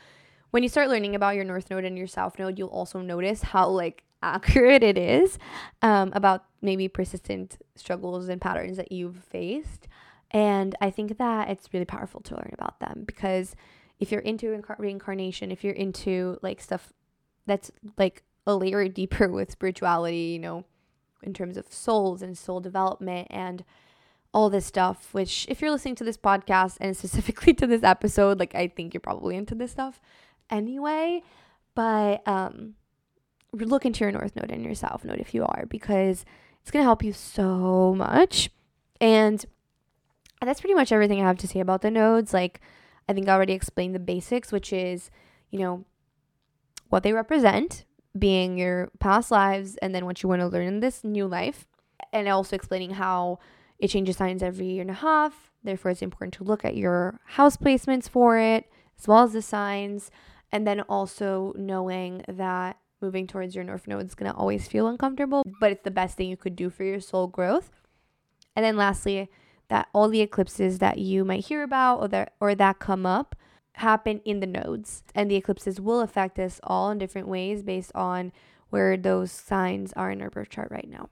when 0.52 0.64
you 0.64 0.70
start 0.70 0.90
learning 0.90 1.16
about 1.16 1.36
your 1.36 1.44
north 1.44 1.70
node 1.70 1.84
and 1.84 1.98
your 1.98 2.08
south 2.08 2.40
node, 2.40 2.58
you'll 2.58 2.70
also 2.70 3.02
notice 3.02 3.42
how 3.42 3.68
like 3.68 4.04
accurate 4.24 4.84
it 4.84 4.98
is 4.98 5.38
um, 5.82 6.12
about 6.14 6.46
maybe 6.62 6.88
persistent 6.88 7.58
struggles 7.76 8.30
and 8.30 8.42
patterns 8.42 8.78
that 8.78 8.92
you've 8.92 9.24
faced. 9.24 9.88
And 10.32 10.76
I 10.82 10.90
think 10.90 11.18
that 11.18 11.50
it's 11.50 11.70
really 11.74 11.86
powerful 11.86 12.22
to 12.22 12.36
learn 12.36 12.52
about 12.54 12.80
them 12.80 13.04
because 13.06 13.56
if 14.00 14.12
you're 14.12 14.22
into 14.22 14.48
incar- 14.48 14.80
reincarnation, 14.80 15.52
if 15.52 15.64
you're 15.64 15.74
into 15.74 16.40
like 16.42 16.60
stuff 16.60 16.92
that's 17.46 17.72
like 17.98 18.24
a 18.48 18.56
layer 18.56 18.88
deeper 18.90 19.28
with 19.30 19.52
spirituality, 19.52 20.34
you 20.34 20.40
know, 20.40 20.66
in 21.22 21.34
terms 21.34 21.56
of 21.56 21.72
souls 21.72 22.22
and 22.22 22.38
soul 22.38 22.60
development 22.60 23.28
and 23.30 23.64
all 24.34 24.50
this 24.50 24.66
stuff, 24.66 25.14
which 25.14 25.46
if 25.48 25.62
you're 25.62 25.72
listening 25.72 25.96
to 25.96 26.04
this 26.04 26.18
podcast 26.18 26.78
and 26.82 26.98
specifically 26.98 27.54
to 27.54 27.68
this 27.68 27.84
episode, 27.84 28.40
like 28.40 28.56
I 28.56 28.68
think 28.68 28.94
you're 28.94 29.02
probably 29.02 29.36
into 29.36 29.56
this 29.56 29.72
stuff 29.72 30.02
anyway. 30.50 31.22
But 31.76 32.28
um 32.28 32.76
look 33.54 33.86
into 33.86 34.04
your 34.04 34.12
north 34.12 34.36
node 34.36 34.52
and 34.52 34.64
your 34.64 34.76
south 34.76 35.06
node 35.06 35.20
if 35.20 35.34
you 35.34 35.46
are, 35.46 35.66
because 35.70 36.26
it's 36.62 36.72
gonna 36.72 36.84
help 36.84 37.04
you 37.04 37.14
so 37.14 37.94
much. 37.96 38.50
And 39.00 39.46
that's 40.42 40.62
pretty 40.62 40.74
much 40.74 40.92
everything 40.92 41.22
I 41.22 41.28
have 41.28 41.38
to 41.38 41.48
say 41.48 41.60
about 41.60 41.82
the 41.82 41.92
nodes. 41.92 42.34
Like 42.34 42.62
I 43.08 43.14
think 43.14 43.28
I 43.28 43.34
already 43.34 43.54
explained 43.54 43.96
the 43.96 44.00
basics, 44.00 44.52
which 44.52 44.74
is, 44.74 45.12
you 45.50 45.60
know, 45.60 45.86
what 46.90 47.04
they 47.04 47.14
represent, 47.14 47.86
being 48.18 48.58
your 48.58 48.92
past 49.00 49.32
lives 49.32 49.78
and 49.78 49.94
then 49.94 50.06
what 50.06 50.22
you 50.22 50.30
want 50.30 50.42
to 50.42 50.48
learn 50.48 50.68
in 50.68 50.80
this 50.80 51.04
new 51.04 51.28
life. 51.28 51.68
And 52.12 52.28
also 52.28 52.56
explaining 52.56 52.92
how 52.92 53.40
it 53.80 53.88
changes 53.88 54.18
signs 54.18 54.44
every 54.44 54.68
year 54.68 54.82
and 54.82 54.92
a 54.92 54.96
half. 54.96 55.52
Therefore, 55.64 55.92
it's 55.92 56.02
important 56.02 56.34
to 56.36 56.44
look 56.44 56.64
at 56.64 56.76
your 56.76 57.20
house 57.26 57.58
placements 57.58 58.08
for 58.08 58.38
it, 58.38 58.70
as 59.00 59.08
well 59.08 59.24
as 59.24 59.34
the 59.34 59.42
signs. 59.42 60.12
And 60.52 60.68
then 60.68 60.82
also 60.82 61.54
knowing 61.58 62.24
that 62.28 62.78
moving 63.04 63.28
towards 63.28 63.54
your 63.54 63.64
north 63.64 63.88
node 63.88 64.06
is 64.06 64.16
going 64.16 64.32
to 64.32 64.38
always 64.38 64.68
feel 64.68 64.88
uncomfortable, 64.88 65.44
but 65.60 65.72
it's 65.72 65.84
the 65.84 65.92
best 65.92 66.18
thing 66.18 66.30
you 66.30 66.38
could 66.38 66.56
do 66.56 66.70
for 66.70 66.84
your 66.84 67.00
soul 67.00 67.28
growth. 67.28 67.70
And 68.56 68.66
then 68.66 68.78
lastly, 68.78 69.30
that 69.68 69.90
all 69.94 70.10
the 70.10 70.22
eclipses 70.22 70.80
that 70.80 70.98
you 70.98 71.26
might 71.26 71.46
hear 71.46 71.64
about 71.64 72.00
or 72.00 72.08
that 72.08 72.34
or 72.40 72.56
that 72.56 72.80
come 72.80 73.06
up 73.06 73.36
happen 73.74 74.22
in 74.24 74.40
the 74.40 74.48
nodes. 74.48 75.04
And 75.14 75.30
the 75.30 75.36
eclipses 75.36 75.80
will 75.80 76.02
affect 76.02 76.40
us 76.40 76.60
all 76.64 76.92
in 76.92 76.98
different 76.98 77.28
ways 77.28 77.64
based 77.64 77.92
on 77.94 78.32
where 78.70 78.98
those 78.98 79.32
signs 79.32 79.94
are 79.94 80.12
in 80.12 80.22
our 80.22 80.30
birth 80.30 80.50
chart 80.50 80.70
right 80.72 80.90
now. 80.90 81.10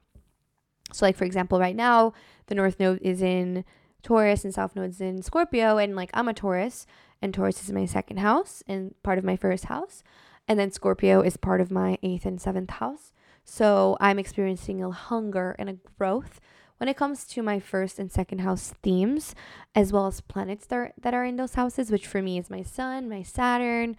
So, 0.93 1.05
like 1.05 1.15
for 1.15 1.25
example, 1.25 1.59
right 1.59 1.75
now, 1.75 2.13
the 2.47 2.55
North 2.55 2.79
Node 2.79 2.99
is 3.01 3.21
in 3.21 3.63
Taurus 4.03 4.43
and 4.43 4.53
South 4.53 4.75
Node's 4.75 4.99
in 4.99 5.21
Scorpio, 5.21 5.77
and 5.77 5.95
like 5.95 6.09
I'm 6.13 6.27
a 6.27 6.33
Taurus, 6.33 6.85
and 7.21 7.33
Taurus 7.33 7.63
is 7.63 7.71
my 7.71 7.85
second 7.85 8.17
house 8.17 8.63
and 8.67 8.95
part 9.03 9.17
of 9.17 9.23
my 9.23 9.35
first 9.35 9.65
house. 9.65 10.03
And 10.51 10.59
then 10.59 10.73
Scorpio 10.73 11.21
is 11.21 11.37
part 11.37 11.61
of 11.61 11.71
my 11.71 11.97
eighth 12.03 12.25
and 12.25 12.41
seventh 12.41 12.71
house. 12.71 13.13
So 13.45 13.95
I'm 14.01 14.19
experiencing 14.19 14.83
a 14.83 14.91
hunger 14.91 15.55
and 15.57 15.69
a 15.69 15.77
growth 15.97 16.41
when 16.77 16.89
it 16.89 16.97
comes 16.97 17.25
to 17.27 17.41
my 17.41 17.57
first 17.57 17.97
and 17.97 18.11
second 18.11 18.39
house 18.39 18.73
themes, 18.83 19.33
as 19.73 19.93
well 19.93 20.07
as 20.07 20.19
planets 20.19 20.67
that 20.67 20.75
are, 20.75 20.91
that 20.99 21.13
are 21.13 21.23
in 21.23 21.37
those 21.37 21.53
houses, 21.55 21.89
which 21.89 22.05
for 22.05 22.21
me 22.21 22.37
is 22.37 22.49
my 22.49 22.63
Sun, 22.63 23.07
my 23.07 23.23
Saturn, 23.23 23.95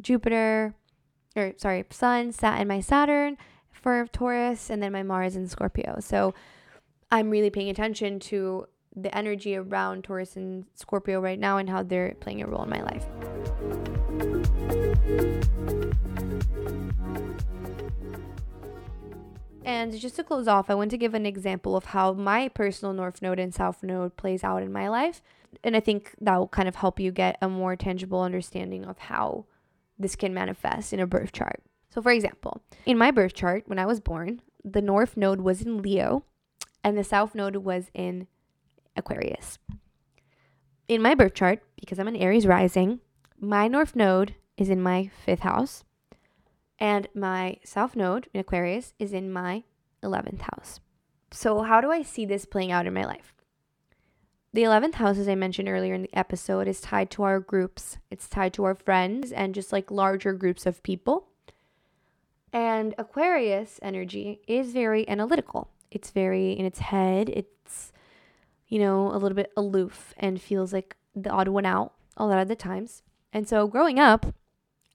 Jupiter, 0.00 0.74
or 1.36 1.52
sorry, 1.58 1.84
Sun, 1.90 2.32
Sat, 2.32 2.58
and 2.58 2.66
my 2.66 2.80
Saturn 2.80 3.36
for 3.70 4.06
Taurus, 4.10 4.70
and 4.70 4.82
then 4.82 4.92
my 4.92 5.02
Mars 5.02 5.36
in 5.36 5.48
Scorpio. 5.48 5.98
So 6.00 6.32
I'm 7.10 7.28
really 7.28 7.50
paying 7.50 7.68
attention 7.68 8.18
to 8.20 8.68
the 8.96 9.14
energy 9.14 9.54
around 9.54 10.04
Taurus 10.04 10.34
and 10.34 10.64
Scorpio 10.74 11.20
right 11.20 11.38
now 11.38 11.58
and 11.58 11.68
how 11.68 11.82
they're 11.82 12.14
playing 12.20 12.40
a 12.40 12.46
role 12.46 12.62
in 12.62 12.70
my 12.70 12.80
life. 12.80 13.89
And 19.64 19.98
just 19.98 20.16
to 20.16 20.24
close 20.24 20.46
off, 20.46 20.68
I 20.68 20.74
want 20.74 20.90
to 20.90 20.98
give 20.98 21.14
an 21.14 21.26
example 21.26 21.76
of 21.76 21.86
how 21.86 22.12
my 22.12 22.48
personal 22.48 22.92
North 22.92 23.22
Node 23.22 23.38
and 23.38 23.54
South 23.54 23.82
Node 23.82 24.16
plays 24.16 24.44
out 24.44 24.62
in 24.62 24.72
my 24.72 24.88
life. 24.88 25.22
And 25.64 25.76
I 25.76 25.80
think 25.80 26.14
that 26.20 26.36
will 26.36 26.48
kind 26.48 26.68
of 26.68 26.76
help 26.76 27.00
you 27.00 27.10
get 27.10 27.38
a 27.40 27.48
more 27.48 27.76
tangible 27.76 28.20
understanding 28.20 28.84
of 28.84 28.98
how 28.98 29.46
this 29.98 30.16
can 30.16 30.34
manifest 30.34 30.92
in 30.92 31.00
a 31.00 31.06
birth 31.06 31.32
chart. 31.32 31.62
So, 31.88 32.00
for 32.00 32.12
example, 32.12 32.62
in 32.86 32.98
my 32.98 33.10
birth 33.10 33.34
chart, 33.34 33.64
when 33.66 33.78
I 33.78 33.86
was 33.86 34.00
born, 34.00 34.42
the 34.64 34.82
North 34.82 35.16
Node 35.16 35.40
was 35.40 35.62
in 35.62 35.82
Leo 35.82 36.24
and 36.84 36.96
the 36.96 37.04
South 37.04 37.34
Node 37.34 37.56
was 37.56 37.90
in 37.94 38.26
Aquarius. 38.96 39.58
In 40.88 41.02
my 41.02 41.14
birth 41.14 41.34
chart, 41.34 41.62
because 41.80 41.98
I'm 41.98 42.08
an 42.08 42.16
Aries 42.16 42.46
rising, 42.46 43.00
my 43.40 43.66
North 43.66 43.96
Node 43.96 44.34
is 44.60 44.70
in 44.70 44.80
my 44.80 45.10
fifth 45.24 45.40
house 45.40 45.84
and 46.78 47.08
my 47.14 47.58
south 47.64 47.94
node 47.94 48.28
in 48.32 48.40
Aquarius 48.40 48.94
is 48.98 49.12
in 49.12 49.32
my 49.32 49.64
11th 50.02 50.42
house. 50.42 50.80
So, 51.30 51.62
how 51.62 51.80
do 51.80 51.90
I 51.90 52.02
see 52.02 52.24
this 52.24 52.44
playing 52.44 52.72
out 52.72 52.86
in 52.86 52.94
my 52.94 53.04
life? 53.04 53.34
The 54.52 54.62
11th 54.62 54.94
house, 54.94 55.18
as 55.18 55.28
I 55.28 55.36
mentioned 55.36 55.68
earlier 55.68 55.94
in 55.94 56.02
the 56.02 56.18
episode, 56.18 56.66
is 56.66 56.80
tied 56.80 57.10
to 57.12 57.22
our 57.22 57.38
groups, 57.38 57.98
it's 58.10 58.28
tied 58.28 58.52
to 58.54 58.64
our 58.64 58.74
friends 58.74 59.30
and 59.30 59.54
just 59.54 59.72
like 59.72 59.90
larger 59.90 60.32
groups 60.32 60.66
of 60.66 60.82
people. 60.82 61.28
And 62.52 62.94
Aquarius 62.98 63.78
energy 63.80 64.40
is 64.48 64.72
very 64.72 65.08
analytical. 65.08 65.70
It's 65.90 66.10
very 66.10 66.52
in 66.52 66.64
its 66.64 66.80
head. 66.80 67.28
It's, 67.28 67.92
you 68.66 68.80
know, 68.80 69.12
a 69.12 69.18
little 69.18 69.36
bit 69.36 69.52
aloof 69.56 70.14
and 70.16 70.40
feels 70.40 70.72
like 70.72 70.96
the 71.14 71.30
odd 71.30 71.46
one 71.46 71.66
out 71.66 71.92
a 72.16 72.26
lot 72.26 72.40
of 72.40 72.48
the 72.48 72.56
times. 72.56 73.02
And 73.32 73.48
so 73.48 73.68
growing 73.68 74.00
up, 74.00 74.34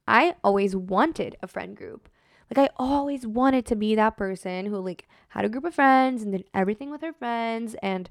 I 0.07 0.35
always 0.43 0.75
wanted 0.75 1.35
a 1.41 1.47
friend 1.47 1.75
group. 1.75 2.09
Like 2.49 2.69
I 2.69 2.73
always 2.77 3.25
wanted 3.25 3.65
to 3.67 3.75
be 3.75 3.95
that 3.95 4.17
person 4.17 4.67
who 4.67 4.77
like 4.77 5.07
had 5.29 5.45
a 5.45 5.49
group 5.49 5.65
of 5.65 5.73
friends 5.73 6.21
and 6.21 6.31
did 6.31 6.45
everything 6.53 6.91
with 6.91 7.01
her 7.01 7.13
friends 7.13 7.75
and 7.81 8.09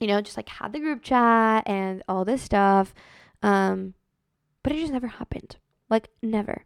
you 0.00 0.06
know, 0.06 0.20
just 0.20 0.36
like 0.36 0.48
had 0.48 0.72
the 0.72 0.80
group 0.80 1.02
chat 1.02 1.62
and 1.66 2.02
all 2.08 2.24
this 2.24 2.42
stuff. 2.42 2.92
Um 3.42 3.94
but 4.62 4.72
it 4.72 4.80
just 4.80 4.92
never 4.92 5.06
happened. 5.06 5.56
Like 5.88 6.08
never. 6.22 6.64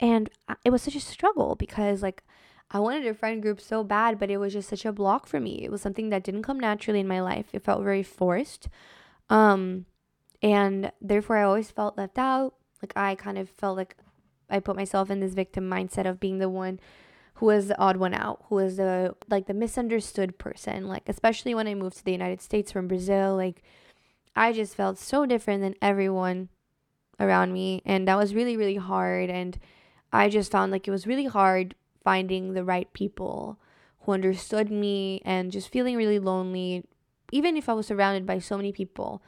And 0.00 0.30
it 0.64 0.70
was 0.70 0.82
such 0.82 0.96
a 0.96 1.00
struggle 1.00 1.54
because 1.54 2.02
like 2.02 2.22
I 2.70 2.80
wanted 2.80 3.06
a 3.06 3.14
friend 3.14 3.42
group 3.42 3.60
so 3.60 3.84
bad, 3.84 4.18
but 4.18 4.30
it 4.30 4.38
was 4.38 4.54
just 4.54 4.68
such 4.68 4.84
a 4.84 4.92
block 4.92 5.26
for 5.26 5.38
me. 5.38 5.62
It 5.62 5.70
was 5.70 5.82
something 5.82 6.08
that 6.08 6.24
didn't 6.24 6.42
come 6.42 6.58
naturally 6.58 7.00
in 7.00 7.06
my 7.06 7.20
life. 7.20 7.46
It 7.52 7.62
felt 7.62 7.82
very 7.84 8.02
forced. 8.02 8.68
Um 9.28 9.84
and 10.42 10.92
therefore 11.00 11.36
I 11.36 11.42
always 11.42 11.70
felt 11.70 11.98
left 11.98 12.18
out 12.18 12.54
like 12.84 12.96
I 12.96 13.14
kind 13.14 13.38
of 13.38 13.48
felt 13.48 13.76
like 13.76 13.96
I 14.50 14.60
put 14.60 14.76
myself 14.76 15.10
in 15.10 15.20
this 15.20 15.32
victim 15.32 15.70
mindset 15.70 16.06
of 16.06 16.20
being 16.20 16.38
the 16.38 16.50
one 16.50 16.78
who 17.34 17.46
was 17.46 17.68
the 17.68 17.78
odd 17.78 17.96
one 17.96 18.14
out, 18.14 18.44
who 18.48 18.56
was 18.56 18.76
the 18.76 19.14
like 19.28 19.46
the 19.46 19.54
misunderstood 19.54 20.38
person. 20.38 20.86
Like 20.86 21.08
especially 21.08 21.54
when 21.54 21.66
I 21.66 21.74
moved 21.74 21.96
to 21.96 22.04
the 22.04 22.12
United 22.12 22.42
States 22.42 22.70
from 22.70 22.88
Brazil, 22.88 23.36
like 23.36 23.62
I 24.36 24.52
just 24.52 24.74
felt 24.74 24.98
so 24.98 25.24
different 25.24 25.62
than 25.62 25.74
everyone 25.80 26.50
around 27.18 27.52
me 27.52 27.80
and 27.86 28.08
that 28.08 28.18
was 28.18 28.34
really 28.34 28.56
really 28.56 28.76
hard 28.76 29.30
and 29.30 29.56
I 30.12 30.28
just 30.28 30.50
found 30.50 30.72
like 30.72 30.88
it 30.88 30.90
was 30.90 31.06
really 31.06 31.26
hard 31.26 31.76
finding 32.02 32.52
the 32.52 32.64
right 32.64 32.92
people 32.92 33.56
who 34.00 34.12
understood 34.12 34.68
me 34.68 35.22
and 35.24 35.52
just 35.52 35.70
feeling 35.70 35.96
really 35.96 36.18
lonely 36.18 36.84
even 37.30 37.56
if 37.56 37.68
I 37.68 37.72
was 37.72 37.86
surrounded 37.86 38.26
by 38.26 38.40
so 38.40 38.56
many 38.56 38.72
people. 38.72 39.22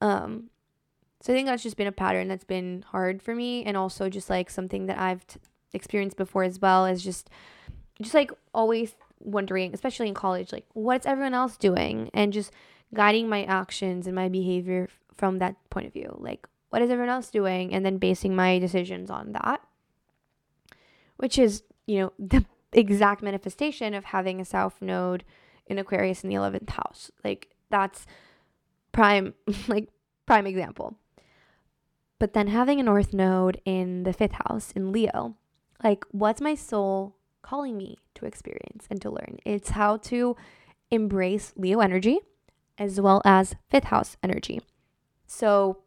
Um, 0.00 0.49
so 1.22 1.32
I 1.32 1.36
think 1.36 1.48
that's 1.48 1.62
just 1.62 1.76
been 1.76 1.86
a 1.86 1.92
pattern 1.92 2.28
that's 2.28 2.44
been 2.44 2.84
hard 2.88 3.22
for 3.22 3.34
me, 3.34 3.64
and 3.64 3.76
also 3.76 4.08
just 4.08 4.30
like 4.30 4.50
something 4.50 4.86
that 4.86 4.98
I've 4.98 5.26
t- 5.26 5.40
experienced 5.72 6.16
before 6.16 6.44
as 6.44 6.60
well 6.60 6.86
is 6.86 7.02
just, 7.04 7.28
just 8.00 8.14
like 8.14 8.32
always 8.54 8.94
wondering, 9.18 9.74
especially 9.74 10.08
in 10.08 10.14
college, 10.14 10.52
like 10.52 10.66
what's 10.72 11.06
everyone 11.06 11.34
else 11.34 11.56
doing, 11.56 12.10
and 12.14 12.32
just 12.32 12.52
guiding 12.94 13.28
my 13.28 13.44
actions 13.44 14.06
and 14.06 14.16
my 14.16 14.28
behavior 14.28 14.88
from 15.14 15.38
that 15.38 15.56
point 15.68 15.86
of 15.86 15.92
view. 15.92 16.16
Like 16.18 16.46
what 16.70 16.82
is 16.82 16.90
everyone 16.90 17.12
else 17.12 17.30
doing, 17.30 17.74
and 17.74 17.84
then 17.84 17.98
basing 17.98 18.34
my 18.34 18.58
decisions 18.58 19.10
on 19.10 19.32
that, 19.32 19.60
which 21.16 21.38
is 21.38 21.62
you 21.86 21.98
know 21.98 22.12
the 22.18 22.44
exact 22.72 23.22
manifestation 23.22 23.94
of 23.94 24.04
having 24.04 24.40
a 24.40 24.44
South 24.44 24.80
Node 24.80 25.24
in 25.66 25.78
Aquarius 25.78 26.24
in 26.24 26.30
the 26.30 26.36
11th 26.36 26.70
house. 26.70 27.10
Like 27.22 27.48
that's 27.68 28.06
prime 28.92 29.34
like 29.68 29.88
prime 30.26 30.46
example. 30.46 30.96
But 32.20 32.34
then 32.34 32.48
having 32.48 32.78
a 32.78 32.84
North 32.84 33.12
Node 33.12 33.60
in 33.64 34.04
the 34.04 34.12
5th 34.12 34.46
house 34.46 34.72
in 34.76 34.92
Leo, 34.92 35.36
like 35.82 36.04
what's 36.12 36.40
my 36.40 36.54
soul 36.54 37.16
calling 37.42 37.76
me 37.78 37.96
to 38.14 38.26
experience 38.26 38.86
and 38.90 39.00
to 39.00 39.10
learn? 39.10 39.38
It's 39.44 39.70
how 39.70 39.96
to 39.96 40.36
embrace 40.90 41.54
Leo 41.56 41.80
energy 41.80 42.20
as 42.78 43.00
well 43.00 43.22
as 43.24 43.56
5th 43.72 43.84
house 43.84 44.16
energy. 44.22 44.60
So 45.26 45.78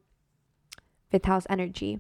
5th 1.13 1.25
house 1.25 1.47
energy 1.49 1.99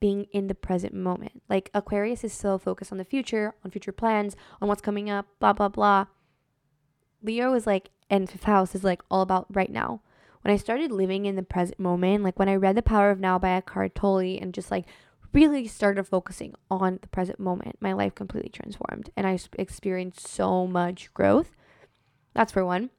being 0.00 0.24
in 0.32 0.46
the 0.46 0.54
present 0.54 0.94
moment. 0.94 1.42
Like 1.46 1.70
Aquarius 1.74 2.24
is 2.24 2.32
so 2.32 2.56
focused 2.56 2.90
on 2.90 2.98
the 2.98 3.04
future, 3.04 3.54
on 3.62 3.70
future 3.70 3.92
plans, 3.92 4.34
on 4.62 4.68
what's 4.68 4.80
coming 4.80 5.10
up, 5.10 5.26
blah, 5.40 5.52
blah, 5.52 5.68
blah. 5.68 6.06
Leo 7.22 7.52
is 7.52 7.66
like, 7.66 7.90
and 8.08 8.30
fifth 8.30 8.44
house 8.44 8.74
is 8.74 8.82
like 8.82 9.02
all 9.10 9.20
about 9.20 9.46
right 9.54 9.70
now. 9.70 10.00
When 10.44 10.52
I 10.52 10.58
started 10.58 10.92
living 10.92 11.24
in 11.24 11.36
the 11.36 11.42
present 11.42 11.80
moment, 11.80 12.22
like 12.22 12.38
when 12.38 12.50
I 12.50 12.56
read 12.56 12.76
The 12.76 12.82
Power 12.82 13.10
of 13.10 13.18
Now 13.18 13.38
by 13.38 13.48
Eckhart 13.48 13.94
Tolle 13.94 14.38
and 14.38 14.52
just 14.52 14.70
like 14.70 14.84
really 15.32 15.66
started 15.66 16.04
focusing 16.04 16.54
on 16.70 16.98
the 17.00 17.08
present 17.08 17.40
moment, 17.40 17.78
my 17.80 17.94
life 17.94 18.14
completely 18.14 18.50
transformed 18.50 19.08
and 19.16 19.26
I 19.26 19.38
experienced 19.58 20.28
so 20.28 20.66
much 20.66 21.12
growth. 21.14 21.56
That's 22.34 22.52
for 22.52 22.62
one. 22.62 22.90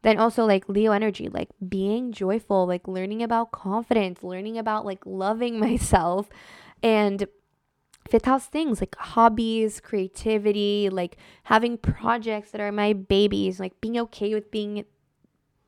Then 0.00 0.18
also 0.18 0.46
like 0.46 0.70
Leo 0.70 0.92
energy, 0.92 1.28
like 1.28 1.50
being 1.68 2.12
joyful, 2.12 2.66
like 2.66 2.88
learning 2.88 3.22
about 3.22 3.52
confidence, 3.52 4.22
learning 4.22 4.56
about 4.56 4.86
like 4.86 5.04
loving 5.04 5.60
myself 5.60 6.30
and 6.82 7.26
fifth 8.08 8.24
house 8.24 8.46
things 8.46 8.80
like 8.80 8.96
hobbies, 8.96 9.80
creativity, 9.80 10.88
like 10.90 11.18
having 11.42 11.76
projects 11.76 12.52
that 12.52 12.60
are 12.62 12.72
my 12.72 12.94
babies, 12.94 13.60
like 13.60 13.78
being 13.82 13.98
okay 13.98 14.32
with 14.32 14.50
being 14.50 14.86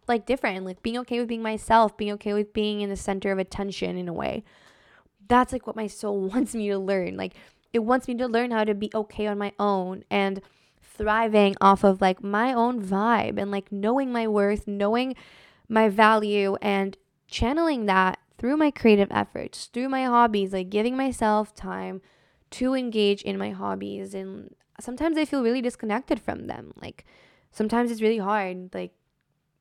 like 0.09 0.27
different, 0.27 0.65
like 0.65 0.83
being 0.83 0.99
okay 0.99 1.19
with 1.19 1.29
being 1.29 1.43
myself, 1.43 1.97
being 1.97 2.13
okay 2.13 2.33
with 2.33 2.53
being 2.53 2.81
in 2.81 2.91
the 2.91 2.97
center 2.97 3.33
of 3.33 3.39
attention 3.39 3.97
in 3.97 4.09
a 4.09 4.13
way. 4.13 4.45
That's 5.29 5.53
like 5.53 5.67
what 5.67 5.77
my 5.77 5.87
soul 5.87 6.21
wants 6.35 6.55
me 6.55 6.69
to 6.69 6.79
learn. 6.79 7.17
Like 7.17 7.35
it 7.73 7.81
wants 7.81 8.09
me 8.09 8.15
to 8.17 8.27
learn 8.27 8.51
how 8.51 8.65
to 8.65 8.75
be 8.75 8.91
okay 8.95 9.27
on 9.27 9.39
my 9.39 9.53
own 9.59 10.05
and 10.11 10.41
thriving 10.83 11.55
off 11.61 11.85
of 11.85 12.01
like 12.01 12.23
my 12.23 12.53
own 12.53 12.83
vibe 12.83 13.39
and 13.39 13.51
like 13.51 13.71
knowing 13.71 14.13
my 14.13 14.27
worth, 14.27 14.67
knowing 14.67 15.15
my 15.69 15.89
value, 15.89 16.57
and 16.63 16.97
channeling 17.29 17.87
that 17.87 18.19
through 18.39 18.57
my 18.57 18.71
creative 18.71 19.09
efforts, 19.11 19.67
through 19.67 19.89
my 19.89 20.05
hobbies, 20.05 20.53
like 20.53 20.71
giving 20.71 20.97
myself 20.97 21.55
time 21.55 22.01
to 22.51 22.75
engage 22.75 23.23
in 23.23 23.37
my 23.37 23.51
hobbies. 23.51 24.15
And 24.15 24.55
sometimes 24.81 25.19
I 25.19 25.25
feel 25.25 25.43
really 25.43 25.61
disconnected 25.61 26.21
from 26.21 26.47
them. 26.47 26.73
Like 26.81 27.05
sometimes 27.51 27.91
it's 27.91 28.03
really 28.03 28.19
hard, 28.19 28.75
like, 28.75 28.93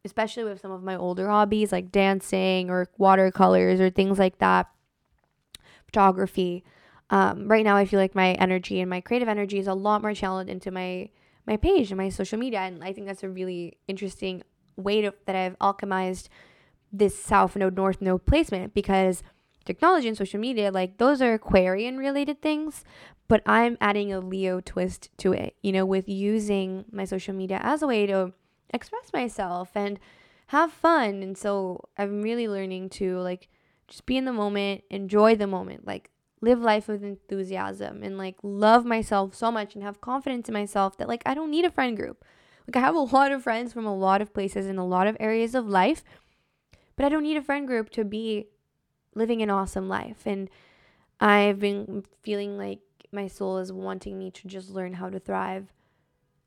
especially 0.08 0.46
with 0.46 0.62
some 0.62 0.72
of 0.72 0.82
my 0.82 0.96
older 0.96 1.28
hobbies 1.28 1.72
like 1.72 1.92
dancing 1.92 2.70
or 2.70 2.88
watercolors 2.98 3.80
or 3.80 3.92
things 3.92 4.18
like 4.18 4.40
that, 4.40 4.68
photography. 5.86 6.64
Um, 7.10 7.48
right 7.48 7.64
now, 7.64 7.78
I 7.78 7.86
feel 7.86 8.00
like 8.00 8.16
my 8.16 8.32
energy 8.34 8.82
and 8.82 8.90
my 8.90 9.02
creative 9.02 9.30
energy 9.30 9.60
is 9.60 9.68
a 9.68 9.74
lot 9.74 10.02
more 10.02 10.14
channeled 10.14 10.50
into 10.50 10.72
my 10.72 11.10
my 11.46 11.56
page 11.56 11.92
and 11.92 11.98
my 11.98 12.10
social 12.10 12.38
media. 12.38 12.60
And 12.60 12.84
I 12.84 12.92
think 12.92 13.08
that's 13.08 13.24
a 13.24 13.30
really 13.30 13.78
interesting 13.88 14.44
way 14.76 15.02
to, 15.02 15.14
that 15.26 15.36
I've 15.36 15.58
alchemized 15.60 16.28
this 16.92 17.18
South 17.18 17.56
Node, 17.56 17.76
North 17.76 18.02
Node 18.02 18.26
placement 18.26 18.74
because 18.74 19.24
technology 19.66 20.08
and 20.08 20.18
social 20.18 20.40
media, 20.40 20.72
like 20.72 20.98
those 20.98 21.22
are 21.22 21.34
Aquarian 21.34 21.98
related 21.98 22.42
things, 22.42 22.84
but 23.28 23.42
I'm 23.46 23.78
adding 23.80 24.12
a 24.12 24.20
Leo 24.20 24.62
twist 24.62 25.10
to 25.20 25.34
it, 25.34 25.56
you 25.62 25.72
know, 25.72 25.86
with 25.86 26.08
using 26.08 26.86
my 26.92 27.06
social 27.06 27.34
media 27.34 27.60
as 27.62 27.82
a 27.82 27.88
way 27.88 28.06
to 28.08 28.34
express 28.74 29.12
myself 29.14 29.72
and 29.76 30.00
have 30.48 30.72
fun. 30.72 31.22
And 31.24 31.38
so 31.38 31.90
I'm 31.98 32.22
really 32.22 32.48
learning 32.48 32.90
to 32.92 33.20
like 33.20 33.50
just 33.88 34.06
be 34.06 34.18
in 34.18 34.26
the 34.26 34.34
moment, 34.34 34.84
enjoy 34.90 35.36
the 35.36 35.48
moment. 35.48 35.86
Like 35.86 36.10
live 36.42 36.60
life 36.60 36.88
with 36.88 37.04
enthusiasm 37.04 38.04
and 38.04 38.18
like 38.18 38.36
love 38.44 38.86
myself 38.86 39.34
so 39.34 39.52
much 39.52 39.74
and 39.74 39.84
have 39.84 40.02
confidence 40.02 40.48
in 40.48 40.54
myself 40.54 40.98
that 40.98 41.08
like 41.08 41.24
I 41.26 41.34
don't 41.34 41.52
need 41.52 41.66
a 41.66 41.72
friend 41.72 41.98
group. 41.98 42.24
Like 42.68 42.76
I 42.76 42.86
have 42.86 42.96
a 42.96 43.00
lot 43.16 43.32
of 43.32 43.44
friends 43.44 43.74
from 43.74 43.86
a 43.86 43.96
lot 43.96 44.22
of 44.22 44.34
places 44.34 44.68
in 44.68 44.78
a 44.78 44.86
lot 44.86 45.08
of 45.08 45.18
areas 45.20 45.56
of 45.56 45.68
life, 45.68 46.04
but 46.96 47.06
I 47.06 47.10
don't 47.10 47.24
need 47.24 47.38
a 47.38 47.42
friend 47.42 47.68
group 47.68 47.90
to 47.92 48.04
be 48.04 48.48
living 49.16 49.42
an 49.42 49.50
awesome 49.50 49.90
life. 49.90 50.24
And 50.26 50.50
I've 51.20 51.60
been 51.60 52.04
feeling 52.22 52.58
like 52.58 52.80
my 53.12 53.28
soul 53.28 53.58
is 53.58 53.72
wanting 53.72 54.18
me 54.20 54.30
to 54.32 54.48
just 54.48 54.70
learn 54.70 54.94
how 54.94 55.10
to 55.10 55.20
thrive 55.20 55.74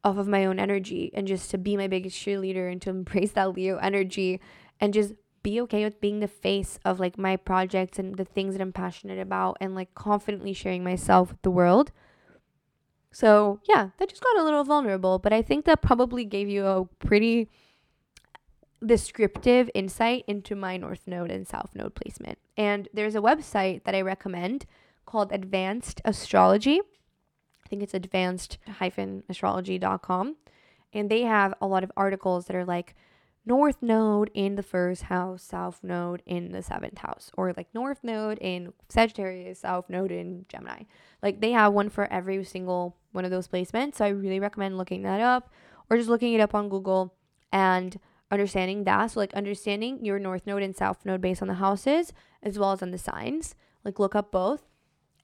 off 0.02 0.16
of 0.16 0.28
my 0.28 0.44
own 0.44 0.58
energy 0.58 1.10
and 1.14 1.26
just 1.26 1.50
to 1.50 1.58
be 1.58 1.76
my 1.76 1.86
biggest 1.86 2.16
cheerleader 2.16 2.70
and 2.70 2.80
to 2.82 2.90
embrace 2.90 3.32
that 3.32 3.52
Leo 3.54 3.76
energy 3.78 4.40
and 4.80 4.94
just 4.94 5.14
be 5.42 5.60
okay 5.60 5.84
with 5.84 6.00
being 6.00 6.20
the 6.20 6.28
face 6.28 6.78
of 6.84 7.00
like 7.00 7.18
my 7.18 7.36
projects 7.36 7.98
and 7.98 8.16
the 8.16 8.24
things 8.24 8.54
that 8.54 8.62
I'm 8.62 8.72
passionate 8.72 9.18
about 9.18 9.56
and 9.60 9.74
like 9.74 9.94
confidently 9.94 10.52
sharing 10.52 10.84
myself 10.84 11.30
with 11.30 11.42
the 11.42 11.50
world. 11.50 11.92
So, 13.12 13.60
yeah, 13.68 13.88
that 13.98 14.08
just 14.08 14.22
got 14.22 14.38
a 14.38 14.44
little 14.44 14.64
vulnerable, 14.64 15.18
but 15.18 15.32
I 15.32 15.42
think 15.42 15.64
that 15.64 15.82
probably 15.82 16.24
gave 16.24 16.48
you 16.48 16.66
a 16.66 16.84
pretty 17.04 17.48
descriptive 18.84 19.68
insight 19.74 20.24
into 20.26 20.54
my 20.54 20.76
North 20.76 21.06
Node 21.06 21.30
and 21.30 21.46
South 21.46 21.74
Node 21.74 21.94
placement. 21.94 22.38
And 22.56 22.88
there's 22.94 23.14
a 23.14 23.20
website 23.20 23.84
that 23.84 23.94
I 23.94 24.00
recommend 24.00 24.66
called 25.06 25.32
Advanced 25.32 26.00
Astrology. 26.04 26.80
Think 27.70 27.82
it's 27.82 27.94
advanced-astrology.com. 27.94 30.36
And 30.92 31.08
they 31.08 31.22
have 31.22 31.54
a 31.60 31.68
lot 31.68 31.84
of 31.84 31.92
articles 31.96 32.46
that 32.46 32.56
are 32.56 32.64
like 32.64 32.96
north 33.46 33.76
node 33.80 34.30
in 34.34 34.56
the 34.56 34.62
first 34.62 35.04
house, 35.04 35.42
south 35.42 35.80
node 35.82 36.22
in 36.26 36.52
the 36.52 36.62
seventh 36.62 36.98
house, 36.98 37.30
or 37.36 37.52
like 37.56 37.68
north 37.72 38.02
node 38.02 38.38
in 38.40 38.72
Sagittarius, 38.88 39.60
south 39.60 39.88
node 39.88 40.10
in 40.10 40.46
Gemini. 40.48 40.82
Like 41.22 41.40
they 41.40 41.52
have 41.52 41.72
one 41.72 41.90
for 41.90 42.12
every 42.12 42.42
single 42.44 42.96
one 43.12 43.24
of 43.24 43.30
those 43.30 43.48
placements. 43.48 43.96
So 43.96 44.04
I 44.04 44.08
really 44.08 44.40
recommend 44.40 44.76
looking 44.76 45.02
that 45.02 45.20
up 45.20 45.50
or 45.88 45.96
just 45.96 46.08
looking 46.08 46.34
it 46.34 46.40
up 46.40 46.54
on 46.54 46.68
Google 46.68 47.14
and 47.52 47.98
understanding 48.30 48.84
that. 48.84 49.12
So 49.12 49.20
like 49.20 49.34
understanding 49.34 50.04
your 50.04 50.18
north 50.18 50.46
node 50.46 50.62
and 50.62 50.76
south 50.76 51.04
node 51.04 51.20
based 51.20 51.42
on 51.42 51.48
the 51.48 51.54
houses 51.54 52.12
as 52.42 52.58
well 52.58 52.72
as 52.72 52.82
on 52.82 52.90
the 52.90 52.98
signs. 52.98 53.54
Like 53.84 53.98
look 53.98 54.14
up 54.14 54.30
both 54.30 54.62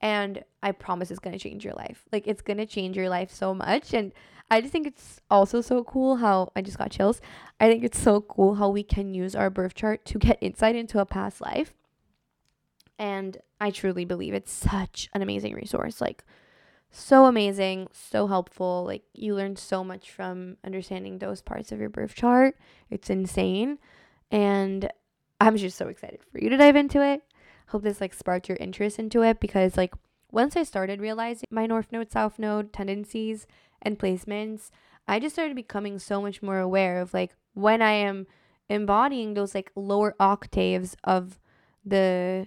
and 0.01 0.45
I 0.63 0.73
promise 0.73 1.11
it's 1.11 1.21
to 1.21 1.39
change 1.39 1.65
your 1.65 1.75
life. 1.75 2.05
Like 2.13 2.27
it's 2.27 2.43
to 2.43 2.67
change 2.67 2.97
your 2.97 3.09
life 3.09 3.31
so 3.31 3.55
much 3.55 3.95
and 3.95 4.13
I 4.51 4.61
just 4.61 4.73
think 4.73 4.87
it's 4.87 5.21
also 5.29 5.61
so 5.61 5.83
cool 5.83 6.17
how 6.17 6.53
I 6.55 6.63
just 6.63 6.79
got 6.79 6.91
chills. 6.91 7.21
I 7.59 7.69
think 7.69 7.83
it's 7.83 7.99
so 7.99 8.21
cool 8.21 8.55
how 8.55 8.69
we 8.69 8.85
can 8.85 9.13
use 9.13 9.35
our 9.35 9.51
birth 9.51 9.75
chart 9.75 10.05
to 10.07 10.19
get 10.19 10.39
insight 10.41 10.77
into 10.77 11.01
a 11.01 11.07
past 11.07 11.41
life. 11.41 11.75
And 12.99 13.39
I 13.61 13.71
truly 13.71 14.05
believe 14.05 14.35
it's 14.35 14.53
such 14.53 15.09
an 15.13 15.23
amazing 15.23 15.55
resource. 15.55 16.01
Like, 16.01 16.25
so 16.91 17.27
amazing, 17.27 17.89
so 17.93 18.27
helpful. 18.27 18.85
Like, 18.85 19.03
you 19.13 19.35
learn 19.35 19.57
so 19.57 19.83
much 19.83 20.11
from 20.11 20.57
understanding 20.65 21.19
those 21.19 21.43
parts 21.43 21.73
of 21.73 21.81
your 21.81 21.91
birth 21.91 22.15
chart. 22.15 22.57
It's 22.89 23.11
insane. 23.11 23.79
And 24.31 24.89
I'm 25.41 25.57
just 25.57 25.77
so 25.77 25.89
excited 25.89 26.21
for 26.31 26.39
you 26.39 26.49
to 26.49 26.57
dive 26.57 26.77
into 26.77 27.03
it. 27.03 27.23
Hope 27.69 27.83
this 27.83 28.01
like 28.01 28.15
sparked 28.15 28.49
your 28.49 28.59
interest 28.61 28.99
into 28.99 29.23
it 29.23 29.41
because 29.41 29.77
like 29.77 29.95
once 30.31 30.57
I 30.57 30.63
started 30.63 31.01
realizing 31.01 31.47
my 31.51 31.67
North 31.67 31.93
Node, 31.93 32.13
South 32.13 32.39
Node 32.39 32.73
tendencies 32.73 33.47
and 33.83 33.99
placements, 33.99 34.71
I 35.09 35.19
just 35.19 35.35
started 35.35 35.57
becoming 35.57 35.99
so 35.99 36.21
much 36.21 36.43
more 36.43 36.59
aware 36.59 37.01
of 37.01 37.15
like 37.15 37.35
when 37.55 37.83
I 37.83 37.93
am 37.93 38.27
embodying 38.69 39.35
those 39.35 39.55
like 39.55 39.71
lower 39.75 40.15
octaves 40.19 40.97
of 41.05 41.39
the 41.85 42.47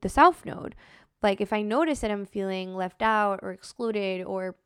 the 0.00 0.08
South 0.08 0.44
Node. 0.44 0.74
Like 1.22 1.40
if 1.40 1.52
I 1.52 1.62
notice 1.62 2.00
that 2.00 2.10
I'm 2.10 2.26
feeling 2.26 2.74
left 2.74 3.02
out 3.02 3.40
or 3.42 3.52
excluded 3.52 4.24
or 4.24 4.56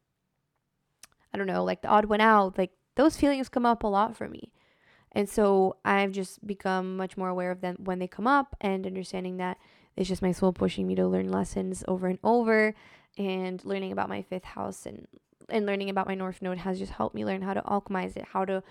I 1.32 1.38
don't 1.38 1.46
know, 1.46 1.64
like 1.64 1.82
the 1.82 1.88
odd 1.88 2.06
one 2.06 2.20
out, 2.20 2.58
like 2.58 2.72
those 2.94 3.16
feelings 3.16 3.48
come 3.48 3.66
up 3.66 3.82
a 3.82 3.86
lot 3.88 4.16
for 4.16 4.28
me. 4.28 4.52
And 5.12 5.28
so 5.28 5.76
I've 5.84 6.12
just 6.12 6.46
become 6.46 6.96
much 6.96 7.16
more 7.16 7.28
aware 7.28 7.50
of 7.50 7.60
them 7.60 7.76
when 7.78 7.98
they 7.98 8.06
come 8.06 8.26
up 8.26 8.56
and 8.60 8.86
understanding 8.86 9.36
that 9.38 9.58
it's 9.96 10.08
just 10.08 10.22
my 10.22 10.32
soul 10.32 10.52
pushing 10.52 10.86
me 10.86 10.94
to 10.94 11.06
learn 11.06 11.30
lessons 11.30 11.84
over 11.86 12.06
and 12.06 12.18
over 12.24 12.74
and 13.18 13.64
learning 13.64 13.92
about 13.92 14.08
my 14.08 14.22
fifth 14.22 14.44
house 14.44 14.86
and 14.86 15.06
and 15.48 15.66
learning 15.66 15.90
about 15.90 16.06
my 16.06 16.14
north 16.14 16.40
node 16.40 16.58
has 16.58 16.78
just 16.78 16.92
helped 16.92 17.14
me 17.14 17.24
learn 17.24 17.42
how 17.42 17.52
to 17.52 17.60
alchemize 17.62 18.16
it, 18.16 18.24
how 18.32 18.44
to 18.44 18.62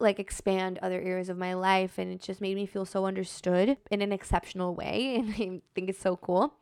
like 0.00 0.18
expand 0.18 0.78
other 0.82 1.00
areas 1.00 1.28
of 1.28 1.36
my 1.36 1.54
life 1.54 1.98
and 1.98 2.10
it 2.12 2.20
just 2.20 2.40
made 2.40 2.56
me 2.56 2.66
feel 2.66 2.84
so 2.84 3.06
understood 3.06 3.76
in 3.90 4.02
an 4.02 4.12
exceptional 4.12 4.74
way 4.74 5.14
and 5.18 5.30
I 5.30 5.60
think 5.74 5.90
it's 5.90 6.00
so 6.00 6.16
cool. 6.16 6.54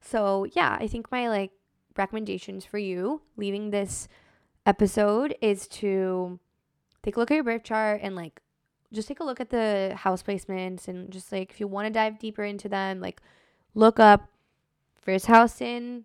So, 0.00 0.46
yeah, 0.52 0.76
I 0.78 0.86
think 0.86 1.10
my 1.10 1.28
like 1.28 1.52
recommendations 1.96 2.64
for 2.64 2.78
you 2.78 3.22
leaving 3.36 3.70
this 3.70 4.08
episode 4.64 5.34
is 5.40 5.66
to 5.68 6.38
take 7.02 7.16
a 7.16 7.20
look 7.20 7.30
at 7.30 7.34
your 7.34 7.44
birth 7.44 7.64
chart 7.64 8.00
and 8.02 8.14
like 8.14 8.40
just 8.96 9.08
take 9.08 9.20
a 9.20 9.24
look 9.24 9.40
at 9.40 9.50
the 9.50 9.94
house 9.96 10.22
placements 10.22 10.88
and 10.88 11.10
just 11.10 11.30
like 11.30 11.50
if 11.50 11.60
you 11.60 11.68
want 11.68 11.86
to 11.86 11.92
dive 11.92 12.18
deeper 12.18 12.42
into 12.42 12.68
them, 12.68 13.00
like 13.00 13.20
look 13.74 14.00
up 14.00 14.28
first 15.00 15.26
house 15.26 15.60
in 15.60 16.04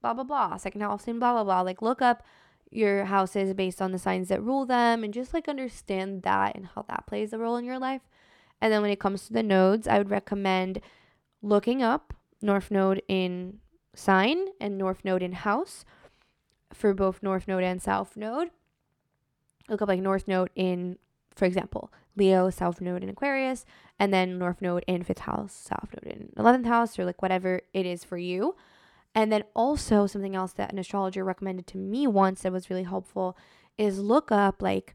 blah 0.00 0.14
blah 0.14 0.24
blah, 0.24 0.56
second 0.56 0.80
house 0.80 1.06
in 1.06 1.18
blah 1.18 1.32
blah 1.32 1.44
blah. 1.44 1.60
Like 1.60 1.82
look 1.82 2.02
up 2.02 2.24
your 2.70 3.04
houses 3.04 3.52
based 3.54 3.82
on 3.82 3.92
the 3.92 3.98
signs 3.98 4.28
that 4.28 4.42
rule 4.42 4.64
them 4.64 5.04
and 5.04 5.12
just 5.12 5.34
like 5.34 5.46
understand 5.46 6.22
that 6.22 6.56
and 6.56 6.68
how 6.74 6.82
that 6.88 7.06
plays 7.06 7.32
a 7.32 7.38
role 7.38 7.56
in 7.56 7.64
your 7.64 7.78
life. 7.78 8.02
And 8.60 8.72
then 8.72 8.80
when 8.80 8.90
it 8.90 9.00
comes 9.00 9.26
to 9.26 9.32
the 9.32 9.42
nodes, 9.42 9.86
I 9.86 9.98
would 9.98 10.10
recommend 10.10 10.80
looking 11.42 11.82
up 11.82 12.14
North 12.40 12.70
Node 12.70 13.02
in 13.08 13.58
sign 13.94 14.46
and 14.60 14.78
North 14.78 15.04
Node 15.04 15.22
in 15.22 15.32
house 15.32 15.84
for 16.72 16.94
both 16.94 17.22
North 17.22 17.46
Node 17.46 17.64
and 17.64 17.82
South 17.82 18.16
Node. 18.16 18.50
Look 19.68 19.82
up 19.82 19.88
like 19.88 20.00
North 20.00 20.26
Node 20.26 20.50
in, 20.54 20.98
for 21.34 21.44
example, 21.44 21.92
Leo, 22.16 22.50
South 22.50 22.80
Node 22.80 23.02
in 23.02 23.08
Aquarius, 23.08 23.64
and 23.98 24.12
then 24.12 24.38
North 24.38 24.60
Node 24.60 24.84
in 24.86 25.02
fifth 25.02 25.20
house, 25.20 25.52
South 25.52 25.88
Node 25.94 26.12
in 26.12 26.28
11th 26.36 26.66
house, 26.66 26.98
or 26.98 27.04
like 27.04 27.22
whatever 27.22 27.60
it 27.72 27.86
is 27.86 28.04
for 28.04 28.18
you. 28.18 28.54
And 29.14 29.30
then 29.30 29.44
also 29.54 30.06
something 30.06 30.34
else 30.34 30.52
that 30.54 30.72
an 30.72 30.78
astrologer 30.78 31.24
recommended 31.24 31.66
to 31.68 31.78
me 31.78 32.06
once 32.06 32.42
that 32.42 32.52
was 32.52 32.70
really 32.70 32.84
helpful 32.84 33.36
is 33.76 33.98
look 33.98 34.32
up 34.32 34.62
like 34.62 34.94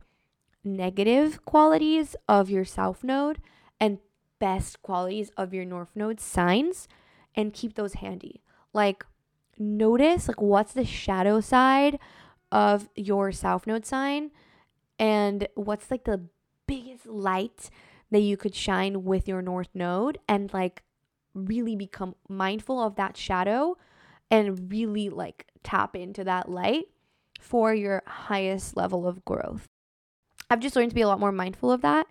negative 0.64 1.44
qualities 1.46 2.16
of 2.28 2.50
your 2.50 2.66
south 2.66 3.04
node 3.04 3.40
and 3.80 4.00
best 4.40 4.82
qualities 4.82 5.32
of 5.38 5.54
your 5.54 5.66
north 5.66 5.90
node 5.96 6.20
signs 6.20 6.88
and 7.36 7.54
keep 7.54 7.76
those 7.76 7.96
handy. 7.96 8.42
Like 8.74 9.06
notice 9.58 10.28
like 10.28 10.42
what's 10.42 10.74
the 10.74 10.86
shadow 10.86 11.40
side 11.40 12.00
of 12.52 12.90
your 12.96 13.32
south 13.32 13.68
node 13.68 13.86
sign 13.86 14.32
and 15.00 15.48
what's 15.56 15.92
like 15.92 16.04
the 16.06 16.22
biggest 16.68 17.06
light 17.06 17.70
that 18.12 18.20
you 18.20 18.38
could 18.38 18.56
shine 18.56 19.04
with 19.04 19.28
your 19.28 19.42
north 19.42 19.70
node 19.74 20.18
and 20.28 20.54
like 20.54 20.84
really 21.34 21.76
become 21.76 22.16
mindful 22.28 22.82
of 22.82 22.96
that 22.96 23.16
shadow 23.18 23.78
and 24.32 24.72
really 24.72 25.10
like 25.10 25.48
tap 25.64 25.96
into 25.96 26.24
that 26.24 26.50
light 26.50 26.86
for 27.40 27.74
your 27.74 28.04
highest 28.06 28.76
level 28.76 29.08
of 29.08 29.24
growth. 29.26 29.68
I've 30.50 30.60
just 30.60 30.76
learned 30.76 30.92
to 30.92 30.96
be 30.96 31.02
a 31.02 31.08
lot 31.08 31.20
more 31.20 31.32
mindful 31.32 31.72
of 31.72 31.82
that. 31.82 32.08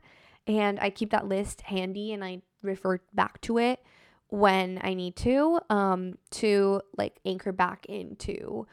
And 0.47 0.79
I 0.81 0.91
keep 0.91 1.11
that 1.11 1.27
list 1.27 1.63
handy 1.63 2.13
and 2.13 2.25
I 2.25 2.43
refer 2.63 3.01
back 3.13 3.41
to 3.43 3.59
it 3.59 3.83
when 4.29 4.81
I 4.83 4.95
need 4.95 5.17
to, 5.17 5.61
um, 5.71 6.19
to 6.33 6.81
like 6.97 7.19
anchor 7.25 7.53
back 7.53 7.87
into 7.87 8.67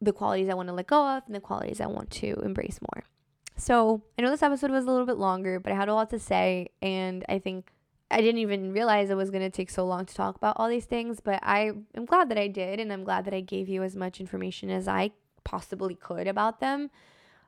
the 0.00 0.12
qualities 0.12 0.48
I 0.48 0.54
want 0.54 0.68
to 0.68 0.74
let 0.74 0.86
go 0.86 1.16
of 1.16 1.22
and 1.26 1.34
the 1.34 1.40
qualities 1.40 1.80
I 1.80 1.86
want 1.86 2.10
to 2.12 2.40
embrace 2.42 2.78
more. 2.80 3.04
So 3.56 4.02
I 4.18 4.22
know 4.22 4.30
this 4.30 4.42
episode 4.42 4.70
was 4.70 4.84
a 4.84 4.90
little 4.90 5.06
bit 5.06 5.16
longer, 5.16 5.58
but 5.58 5.72
I 5.72 5.76
had 5.76 5.88
a 5.88 5.94
lot 5.94 6.10
to 6.10 6.18
say. 6.18 6.68
And 6.82 7.24
I 7.28 7.38
think 7.38 7.72
I 8.10 8.20
didn't 8.20 8.38
even 8.38 8.72
realize 8.72 9.10
it 9.10 9.16
was 9.16 9.30
going 9.30 9.42
to 9.42 9.50
take 9.50 9.70
so 9.70 9.86
long 9.86 10.04
to 10.06 10.14
talk 10.14 10.36
about 10.36 10.56
all 10.58 10.68
these 10.68 10.84
things, 10.84 11.20
but 11.20 11.40
I 11.42 11.72
am 11.94 12.04
glad 12.04 12.28
that 12.28 12.38
I 12.38 12.48
did. 12.48 12.80
And 12.80 12.92
I'm 12.92 13.04
glad 13.04 13.24
that 13.24 13.34
I 13.34 13.40
gave 13.40 13.68
you 13.68 13.82
as 13.82 13.96
much 13.96 14.20
information 14.20 14.70
as 14.70 14.86
I 14.86 15.12
possibly 15.44 15.94
could 15.94 16.26
about 16.26 16.60
them 16.60 16.90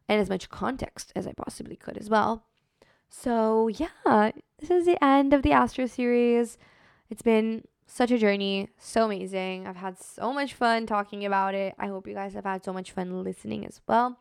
and 0.08 0.20
as 0.20 0.28
much 0.28 0.48
context 0.48 1.12
as 1.14 1.26
I 1.26 1.32
possibly 1.32 1.76
could 1.76 1.98
as 1.98 2.08
well. 2.08 2.44
So, 3.10 3.68
yeah, 3.68 4.32
this 4.58 4.70
is 4.70 4.86
the 4.86 5.02
end 5.02 5.32
of 5.32 5.42
the 5.42 5.52
Astro 5.52 5.86
series. 5.86 6.58
It's 7.10 7.22
been 7.22 7.64
such 7.86 8.10
a 8.10 8.18
journey, 8.18 8.68
so 8.78 9.06
amazing. 9.06 9.66
I've 9.66 9.76
had 9.76 9.98
so 9.98 10.32
much 10.32 10.54
fun 10.54 10.86
talking 10.86 11.24
about 11.24 11.54
it. 11.54 11.74
I 11.78 11.86
hope 11.86 12.06
you 12.06 12.14
guys 12.14 12.34
have 12.34 12.44
had 12.44 12.64
so 12.64 12.72
much 12.72 12.92
fun 12.92 13.22
listening 13.22 13.66
as 13.66 13.80
well. 13.88 14.18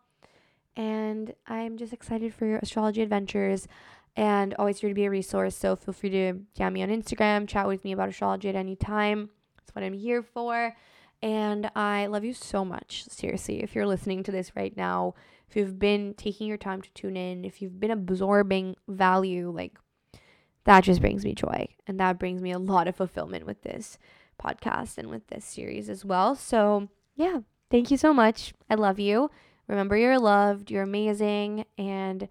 And 0.77 1.33
I'm 1.47 1.75
just 1.75 1.91
excited 1.91 2.33
for 2.33 2.45
your 2.45 2.59
astrology 2.59 3.01
adventures 3.01 3.67
and 4.15 4.53
always 4.59 4.79
here 4.79 4.89
to 4.89 4.95
be 4.95 5.05
a 5.05 5.09
resource. 5.09 5.55
So 5.55 5.75
feel 5.75 5.93
free 5.93 6.11
to 6.11 6.33
DM 6.57 6.73
me 6.73 6.83
on 6.83 6.89
Instagram, 6.89 7.47
chat 7.47 7.67
with 7.67 7.83
me 7.83 7.91
about 7.91 8.09
astrology 8.09 8.47
at 8.47 8.55
any 8.55 8.75
time. 8.75 9.29
That's 9.57 9.75
what 9.75 9.83
I'm 9.83 9.93
here 9.93 10.21
for. 10.21 10.75
And 11.21 11.71
I 11.75 12.05
love 12.05 12.23
you 12.23 12.33
so 12.33 12.63
much. 12.63 13.05
Seriously, 13.09 13.63
if 13.63 13.73
you're 13.73 13.87
listening 13.87 14.21
to 14.23 14.31
this 14.31 14.55
right 14.55 14.75
now, 14.77 15.15
if 15.49 15.55
you've 15.55 15.79
been 15.79 16.13
taking 16.13 16.47
your 16.47 16.57
time 16.57 16.81
to 16.83 16.93
tune 16.93 17.17
in, 17.17 17.43
if 17.43 17.59
you've 17.59 17.79
been 17.79 17.91
absorbing 17.91 18.75
value, 18.87 19.49
like 19.49 19.79
that 20.65 20.83
just 20.83 21.01
brings 21.01 21.25
me 21.25 21.33
joy. 21.33 21.67
And 21.87 21.99
that 21.99 22.19
brings 22.19 22.41
me 22.41 22.51
a 22.51 22.59
lot 22.59 22.87
of 22.87 22.95
fulfillment 22.95 23.47
with 23.47 23.63
this 23.63 23.97
podcast 24.39 24.99
and 24.99 25.09
with 25.09 25.25
this 25.27 25.43
series 25.43 25.89
as 25.89 26.05
well. 26.05 26.35
So, 26.35 26.89
yeah, 27.15 27.39
thank 27.71 27.89
you 27.89 27.97
so 27.97 28.13
much. 28.13 28.53
I 28.69 28.75
love 28.75 28.99
you. 28.99 29.31
Remember, 29.67 29.97
you're 29.97 30.19
loved, 30.19 30.71
you're 30.71 30.83
amazing. 30.83 31.65
And 31.77 32.27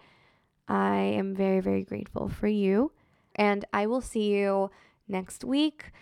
I 0.69 0.97
am 0.97 1.35
very, 1.35 1.61
very 1.61 1.85
grateful 1.85 2.29
for 2.29 2.49
you. 2.49 2.93
And 3.35 3.65
I 3.73 3.87
will 3.87 4.01
see 4.01 4.31
you 4.33 4.71
next 5.09 5.45
week. 5.45 5.93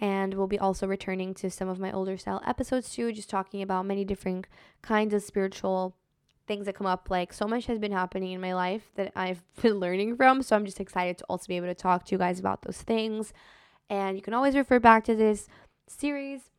And 0.00 0.34
we'll 0.34 0.46
be 0.46 0.58
also 0.58 0.86
returning 0.86 1.34
to 1.34 1.50
some 1.50 1.68
of 1.68 1.78
my 1.78 1.92
older 1.92 2.16
style 2.16 2.42
episodes 2.46 2.94
too, 2.94 3.12
just 3.12 3.28
talking 3.28 3.62
about 3.62 3.86
many 3.86 4.04
different 4.04 4.46
kinds 4.82 5.12
of 5.12 5.22
spiritual 5.22 5.94
things 6.46 6.66
that 6.66 6.74
come 6.74 6.86
up. 6.86 7.08
Like, 7.10 7.32
so 7.32 7.46
much 7.46 7.66
has 7.66 7.78
been 7.78 7.92
happening 7.92 8.32
in 8.32 8.40
my 8.40 8.54
life 8.54 8.90
that 8.96 9.12
I've 9.14 9.42
been 9.62 9.74
learning 9.74 10.16
from. 10.16 10.42
So 10.42 10.56
I'm 10.56 10.64
just 10.64 10.80
excited 10.80 11.18
to 11.18 11.24
also 11.28 11.46
be 11.46 11.56
able 11.56 11.68
to 11.68 11.74
talk 11.74 12.04
to 12.06 12.12
you 12.12 12.18
guys 12.18 12.40
about 12.40 12.62
those 12.62 12.82
things. 12.82 13.32
And 13.88 14.16
you 14.16 14.22
can 14.22 14.34
always 14.34 14.56
refer 14.56 14.80
back 14.80 15.04
to 15.04 15.14
this 15.14 15.48
series 15.86 16.50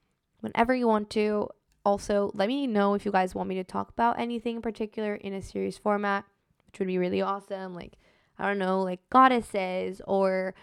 whenever 0.41 0.75
you 0.75 0.87
want 0.87 1.09
to. 1.11 1.49
Also, 1.83 2.31
let 2.33 2.47
me 2.47 2.67
know 2.67 2.93
if 2.93 3.05
you 3.05 3.11
guys 3.11 3.33
want 3.33 3.49
me 3.49 3.55
to 3.55 3.63
talk 3.63 3.89
about 3.89 4.19
anything 4.19 4.57
in 4.57 4.61
particular 4.61 5.15
in 5.15 5.33
a 5.33 5.41
series 5.41 5.77
format 5.77 6.25
which 6.71 6.79
would 6.79 6.87
be 6.87 6.97
really 6.97 7.21
awesome. 7.21 7.75
Like, 7.75 7.97
I 8.39 8.47
don't 8.47 8.57
know, 8.57 8.81
like 8.81 8.99
goddesses 9.09 10.01
or 10.07 10.53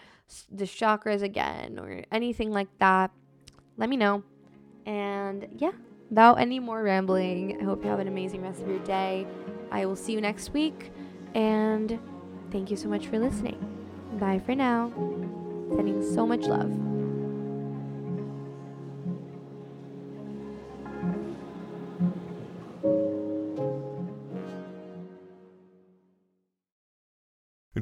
the 0.51 0.65
chakras 0.65 1.21
again 1.21 1.79
or 1.79 2.03
anything 2.11 2.51
like 2.51 2.67
that. 2.79 3.11
Let 3.77 3.89
me 3.89 3.97
know. 3.97 4.23
And 4.85 5.47
yeah, 5.57 5.71
without 6.09 6.35
any 6.35 6.59
more 6.59 6.83
rambling, 6.83 7.59
I 7.61 7.63
hope 7.63 7.83
you 7.83 7.89
have 7.89 7.99
an 7.99 8.07
amazing 8.07 8.41
rest 8.41 8.61
of 8.61 8.67
your 8.67 8.79
day. 8.79 9.27
I 9.71 9.85
will 9.85 9.95
see 9.95 10.13
you 10.13 10.21
next 10.21 10.51
week. 10.51 10.91
And 11.35 11.99
thank 12.51 12.71
you 12.71 12.77
so 12.77 12.89
much 12.89 13.07
for 13.07 13.19
listening. 13.19 13.57
Bye 14.13 14.39
for 14.39 14.55
now. 14.55 14.91
Sending 15.75 16.13
so 16.13 16.25
much 16.25 16.45
love. 16.45 16.88